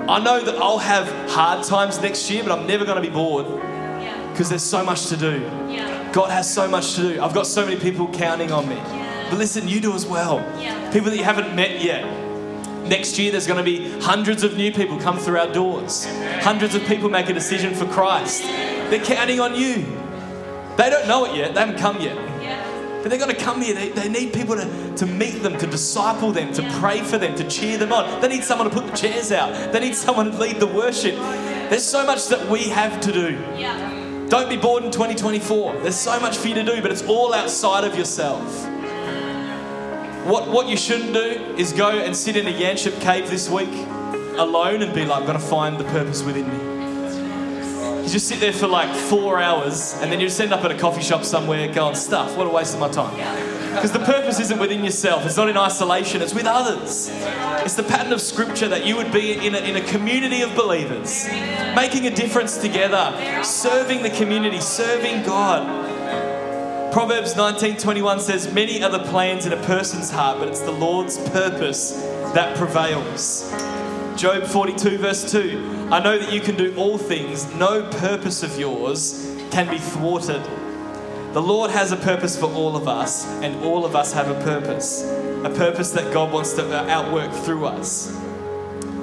I 0.08 0.20
know 0.20 0.40
that 0.44 0.56
I'll 0.56 0.78
have 0.78 1.08
hard 1.30 1.64
times 1.64 2.00
next 2.00 2.30
year, 2.30 2.44
but 2.44 2.56
I'm 2.56 2.66
never 2.66 2.84
going 2.84 3.02
to 3.02 3.02
be 3.02 3.12
bored 3.12 3.46
because 4.30 4.48
there's 4.48 4.62
so 4.62 4.84
much 4.84 5.06
to 5.06 5.16
do. 5.16 5.40
God 6.12 6.30
has 6.30 6.52
so 6.52 6.68
much 6.68 6.94
to 6.94 7.02
do. 7.02 7.20
I've 7.20 7.34
got 7.34 7.46
so 7.46 7.64
many 7.64 7.78
people 7.78 8.06
counting 8.12 8.52
on 8.52 8.68
me. 8.68 8.76
But 9.28 9.38
listen, 9.38 9.66
you 9.66 9.80
do 9.80 9.94
as 9.94 10.06
well. 10.06 10.38
People 10.92 11.10
that 11.10 11.16
you 11.16 11.24
haven't 11.24 11.54
met 11.56 11.82
yet. 11.82 12.04
Next 12.86 13.18
year, 13.18 13.32
there's 13.32 13.48
going 13.48 13.58
to 13.58 13.64
be 13.64 13.98
hundreds 14.00 14.44
of 14.44 14.56
new 14.56 14.70
people 14.72 14.96
come 14.98 15.18
through 15.18 15.38
our 15.38 15.52
doors. 15.52 16.06
Hundreds 16.40 16.76
of 16.76 16.84
people 16.84 17.08
make 17.08 17.28
a 17.28 17.34
decision 17.34 17.74
for 17.74 17.86
Christ. 17.86 18.44
They're 18.44 19.04
counting 19.04 19.40
on 19.40 19.56
you. 19.56 19.84
They 20.76 20.88
don't 20.88 21.08
know 21.08 21.24
it 21.24 21.34
yet, 21.34 21.54
they 21.54 21.60
haven't 21.60 21.78
come 21.78 22.00
yet. 22.00 22.16
But 23.06 23.10
they're 23.10 23.24
going 23.24 23.36
to 23.36 23.40
come 23.40 23.62
here. 23.62 23.72
They, 23.72 23.90
they 23.90 24.08
need 24.08 24.32
people 24.32 24.56
to, 24.56 24.96
to 24.96 25.06
meet 25.06 25.40
them, 25.40 25.56
to 25.58 25.66
disciple 25.68 26.32
them, 26.32 26.52
to 26.54 26.68
pray 26.80 27.02
for 27.02 27.18
them, 27.18 27.36
to 27.36 27.48
cheer 27.48 27.78
them 27.78 27.92
on. 27.92 28.20
They 28.20 28.26
need 28.26 28.42
someone 28.42 28.68
to 28.68 28.74
put 28.74 28.84
the 28.84 28.96
chairs 28.96 29.30
out. 29.30 29.72
They 29.72 29.78
need 29.78 29.94
someone 29.94 30.32
to 30.32 30.36
lead 30.36 30.58
the 30.58 30.66
worship. 30.66 31.14
There's 31.14 31.84
so 31.84 32.04
much 32.04 32.26
that 32.30 32.48
we 32.48 32.64
have 32.64 33.00
to 33.02 33.12
do. 33.12 33.38
Don't 34.28 34.48
be 34.48 34.56
bored 34.56 34.82
in 34.82 34.90
2024. 34.90 35.82
There's 35.82 35.94
so 35.94 36.18
much 36.18 36.36
for 36.36 36.48
you 36.48 36.56
to 36.56 36.64
do, 36.64 36.82
but 36.82 36.90
it's 36.90 37.04
all 37.04 37.32
outside 37.32 37.84
of 37.84 37.96
yourself. 37.96 38.42
What, 40.26 40.48
what 40.48 40.66
you 40.66 40.76
shouldn't 40.76 41.12
do 41.12 41.54
is 41.56 41.72
go 41.72 41.90
and 41.90 42.16
sit 42.16 42.36
in 42.36 42.48
a 42.48 42.52
Yanchep 42.52 43.00
cave 43.00 43.30
this 43.30 43.48
week 43.48 43.70
alone 44.36 44.82
and 44.82 44.92
be 44.92 45.04
like, 45.04 45.20
I'm 45.20 45.26
going 45.28 45.38
to 45.38 45.46
find 45.46 45.78
the 45.78 45.84
purpose 45.84 46.24
within 46.24 46.48
me. 46.48 46.65
You 48.06 48.12
just 48.12 48.28
sit 48.28 48.38
there 48.38 48.52
for 48.52 48.68
like 48.68 48.94
four 48.94 49.40
hours 49.40 49.94
and 49.94 50.12
then 50.12 50.20
you 50.20 50.28
just 50.28 50.40
end 50.40 50.52
up 50.52 50.64
at 50.64 50.70
a 50.70 50.78
coffee 50.78 51.02
shop 51.02 51.24
somewhere 51.24 51.66
going, 51.66 51.96
stuff, 51.96 52.36
what 52.36 52.46
a 52.46 52.50
waste 52.50 52.74
of 52.74 52.78
my 52.78 52.88
time. 52.88 53.16
Because 53.74 53.90
the 53.90 53.98
purpose 53.98 54.38
isn't 54.38 54.60
within 54.60 54.84
yourself, 54.84 55.26
it's 55.26 55.36
not 55.36 55.48
in 55.48 55.56
isolation, 55.56 56.22
it's 56.22 56.32
with 56.32 56.46
others. 56.46 57.08
It's 57.64 57.74
the 57.74 57.82
pattern 57.82 58.12
of 58.12 58.20
scripture 58.20 58.68
that 58.68 58.86
you 58.86 58.96
would 58.96 59.10
be 59.12 59.44
in 59.44 59.56
a, 59.56 59.58
in 59.58 59.74
a 59.74 59.80
community 59.80 60.42
of 60.42 60.54
believers, 60.54 61.26
making 61.74 62.06
a 62.06 62.14
difference 62.14 62.58
together, 62.58 63.42
serving 63.42 64.04
the 64.04 64.10
community, 64.10 64.60
serving 64.60 65.24
God. 65.24 65.66
Proverbs 66.92 67.34
19:21 67.34 68.20
says, 68.20 68.52
"Many 68.52 68.84
are 68.84 68.90
the 68.90 69.00
plans 69.00 69.46
in 69.46 69.52
a 69.52 69.62
person's 69.64 70.12
heart, 70.12 70.38
but 70.38 70.46
it's 70.46 70.60
the 70.60 70.70
Lord's 70.70 71.18
purpose 71.30 71.90
that 72.34 72.56
prevails." 72.56 73.52
Job 74.16 74.44
42 74.44 74.96
verse 74.96 75.30
2, 75.30 75.88
"I 75.92 76.00
know 76.00 76.18
that 76.18 76.32
you 76.32 76.40
can 76.40 76.56
do 76.56 76.74
all 76.76 76.96
things; 76.96 77.46
no 77.54 77.82
purpose 77.82 78.42
of 78.42 78.58
yours 78.58 79.26
can 79.50 79.68
be 79.68 79.78
thwarted." 79.78 80.42
The 81.34 81.42
Lord 81.42 81.70
has 81.70 81.92
a 81.92 81.96
purpose 81.96 82.34
for 82.34 82.46
all 82.46 82.76
of 82.76 82.88
us, 82.88 83.26
and 83.42 83.62
all 83.62 83.84
of 83.84 83.94
us 83.94 84.14
have 84.14 84.30
a 84.30 84.42
purpose, 84.42 85.04
a 85.44 85.50
purpose 85.50 85.90
that 85.90 86.14
God 86.14 86.32
wants 86.32 86.54
to 86.54 86.64
uh, 86.64 86.88
outwork 86.88 87.30
through 87.30 87.66
us. 87.66 88.10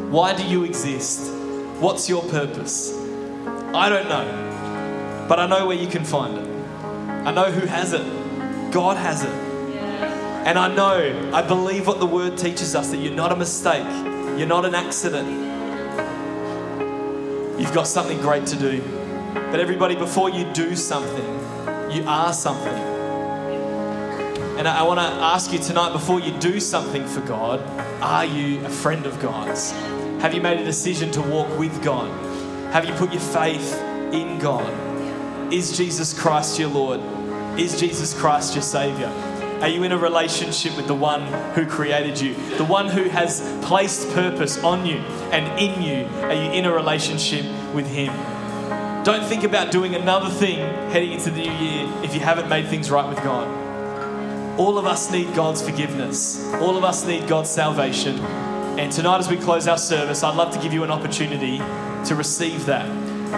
Why 0.10 0.34
do 0.34 0.44
you 0.44 0.64
exist? 0.64 1.32
What's 1.80 2.10
your 2.10 2.24
purpose? 2.24 2.92
I 3.76 3.90
don't 3.90 4.10
know, 4.10 5.26
but 5.30 5.40
I 5.40 5.46
know 5.46 5.68
where 5.68 5.78
you 5.78 5.88
can 5.88 6.04
find 6.04 6.40
it. 6.40 6.48
I 7.28 7.32
know 7.32 7.52
who 7.52 7.68
has 7.68 7.94
it. 7.94 8.72
God 8.72 8.98
has 8.98 9.24
it. 9.24 9.34
And 10.46 10.58
I 10.58 10.74
know, 10.74 11.32
I 11.34 11.44
believe 11.44 11.86
what 11.86 12.00
the 12.00 12.08
word 12.08 12.36
teaches 12.36 12.76
us 12.76 12.90
that 12.90 12.98
you're 12.98 13.14
not 13.14 13.32
a 13.32 13.36
mistake, 13.36 13.88
you're 14.38 14.48
not 14.48 14.66
an 14.66 14.76
accident. 14.76 15.30
You've 17.60 17.74
got 17.74 17.88
something 17.88 18.20
great 18.20 18.46
to 18.48 18.56
do. 18.56 18.82
But 19.34 19.60
everybody, 19.60 19.96
before 19.96 20.30
you 20.30 20.52
do 20.54 20.76
something, 20.76 21.26
you 21.92 22.04
are 22.08 22.34
something. 22.34 22.74
And 24.58 24.68
I 24.68 24.84
want 24.84 25.00
to 25.00 25.06
ask 25.06 25.52
you 25.52 25.60
tonight 25.60 25.94
before 25.94 26.20
you 26.20 26.32
do 26.40 26.60
something 26.60 27.06
for 27.08 27.22
God, 27.22 27.60
are 28.02 28.26
you 28.26 28.66
a 28.66 28.70
friend 28.70 29.06
of 29.06 29.20
God's? 29.20 29.72
Have 30.22 30.34
you 30.34 30.42
made 30.42 30.60
a 30.60 30.64
decision 30.64 31.12
to 31.12 31.22
walk 31.22 31.58
with 31.58 31.84
God? 31.84 32.10
Have 32.72 32.86
you 32.86 32.94
put 32.94 33.12
your 33.12 33.22
faith 33.22 33.76
in 34.14 34.40
God? 34.40 35.54
Is 35.54 35.78
Jesus 35.78 36.18
Christ 36.18 36.58
your 36.60 36.70
Lord? 36.70 37.00
Is 37.60 37.80
Jesus 37.80 38.14
Christ 38.20 38.56
your 38.56 38.64
Savior? 38.64 39.10
Are 39.64 39.70
you 39.70 39.84
in 39.84 39.94
a 39.94 39.98
relationship 39.98 40.76
with 40.76 40.88
the 40.88 40.94
one 40.94 41.22
who 41.54 41.66
created 41.66 42.20
you? 42.20 42.34
The 42.58 42.66
one 42.66 42.90
who 42.90 43.04
has 43.04 43.40
placed 43.64 44.10
purpose 44.10 44.62
on 44.62 44.86
you 44.86 44.98
and 45.32 45.58
in 45.58 45.82
you? 45.82 46.06
Are 46.24 46.34
you 46.34 46.52
in 46.52 46.66
a 46.66 46.74
relationship 46.74 47.46
with 47.74 47.88
Him? 47.88 48.14
Don't 49.06 49.26
think 49.26 49.46
about 49.46 49.72
doing 49.72 49.96
another 49.96 50.30
thing 50.30 50.58
heading 50.92 51.14
into 51.14 51.32
the 51.32 51.44
new 51.44 51.52
year 51.54 51.90
if 52.04 52.14
you 52.14 52.20
haven't 52.20 52.50
made 52.50 52.68
things 52.68 52.92
right 52.92 53.08
with 53.08 53.24
God. 53.24 53.48
All 54.60 54.78
of 54.78 54.86
us 54.86 55.10
need 55.10 55.34
God's 55.34 55.62
forgiveness. 55.62 56.44
All 56.56 56.76
of 56.76 56.84
us 56.84 57.06
need 57.08 57.30
God's 57.30 57.50
salvation. 57.50 58.20
And 58.78 58.92
tonight, 58.92 59.20
as 59.20 59.30
we 59.30 59.38
close 59.38 59.70
our 59.70 59.78
service, 59.78 60.24
I'd 60.24 60.36
love 60.36 60.54
to 60.56 60.60
give 60.60 60.74
you 60.74 60.84
an 60.84 60.92
opportunity 60.92 61.60
to 61.60 62.16
receive 62.16 62.66
that, 62.66 62.86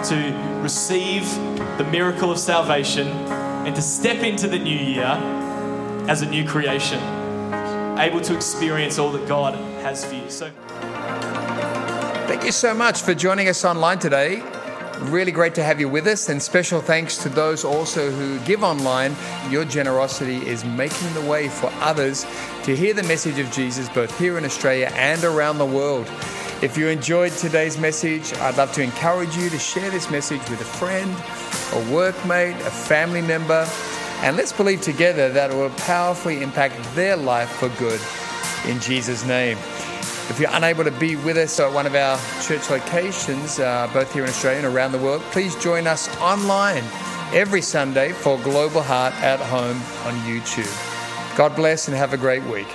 to 0.06 0.60
receive 0.60 1.32
the 1.78 1.86
miracle 1.88 2.32
of 2.32 2.40
salvation, 2.40 3.06
and 3.06 3.76
to 3.76 3.82
step 3.82 4.24
into 4.24 4.48
the 4.48 4.58
new 4.58 4.76
year 4.76 5.35
as 6.08 6.22
a 6.22 6.26
new 6.26 6.46
creation, 6.46 7.00
able 7.98 8.20
to 8.20 8.34
experience 8.34 8.98
all 8.98 9.10
that 9.12 9.26
God 9.26 9.54
has 9.82 10.04
for 10.04 10.14
you. 10.14 10.30
So, 10.30 10.50
Thank 12.26 12.44
you 12.44 12.52
so 12.52 12.74
much 12.74 13.02
for 13.02 13.14
joining 13.14 13.48
us 13.48 13.64
online 13.64 13.98
today. 13.98 14.42
Really 15.00 15.32
great 15.32 15.54
to 15.56 15.62
have 15.62 15.78
you 15.78 15.88
with 15.88 16.06
us, 16.06 16.28
and 16.28 16.42
special 16.42 16.80
thanks 16.80 17.18
to 17.18 17.28
those 17.28 17.64
also 17.64 18.10
who 18.10 18.38
give 18.46 18.62
online. 18.62 19.14
Your 19.50 19.64
generosity 19.64 20.36
is 20.46 20.64
making 20.64 21.12
the 21.14 21.20
way 21.22 21.48
for 21.48 21.70
others 21.74 22.24
to 22.62 22.74
hear 22.74 22.94
the 22.94 23.02
message 23.02 23.38
of 23.38 23.50
Jesus 23.52 23.88
both 23.88 24.16
here 24.18 24.38
in 24.38 24.44
Australia 24.44 24.90
and 24.94 25.22
around 25.22 25.58
the 25.58 25.66
world. 25.66 26.10
If 26.62 26.78
you 26.78 26.88
enjoyed 26.88 27.32
today's 27.32 27.76
message, 27.76 28.32
I'd 28.34 28.56
love 28.56 28.72
to 28.72 28.82
encourage 28.82 29.36
you 29.36 29.50
to 29.50 29.58
share 29.58 29.90
this 29.90 30.10
message 30.10 30.40
with 30.48 30.60
a 30.60 30.64
friend, 30.64 31.10
a 31.10 31.84
workmate, 31.92 32.58
a 32.66 32.70
family 32.70 33.20
member, 33.20 33.68
and 34.22 34.36
let's 34.36 34.52
believe 34.52 34.80
together 34.80 35.30
that 35.30 35.50
it 35.50 35.54
will 35.54 35.70
powerfully 35.70 36.42
impact 36.42 36.76
their 36.94 37.16
life 37.16 37.50
for 37.50 37.68
good. 37.70 38.00
In 38.66 38.80
Jesus' 38.80 39.24
name. 39.24 39.58
If 40.28 40.40
you're 40.40 40.50
unable 40.52 40.82
to 40.82 40.90
be 40.90 41.14
with 41.14 41.36
us 41.36 41.60
at 41.60 41.72
one 41.72 41.86
of 41.86 41.94
our 41.94 42.18
church 42.42 42.68
locations, 42.68 43.60
uh, 43.60 43.88
both 43.92 44.12
here 44.12 44.24
in 44.24 44.28
Australia 44.28 44.66
and 44.66 44.74
around 44.74 44.92
the 44.92 44.98
world, 44.98 45.22
please 45.30 45.54
join 45.62 45.86
us 45.86 46.08
online 46.20 46.82
every 47.32 47.62
Sunday 47.62 48.12
for 48.12 48.38
Global 48.38 48.82
Heart 48.82 49.14
at 49.22 49.38
Home 49.38 49.76
on 50.04 50.14
YouTube. 50.24 50.66
God 51.36 51.54
bless 51.54 51.86
and 51.86 51.96
have 51.96 52.12
a 52.12 52.16
great 52.16 52.42
week. 52.44 52.68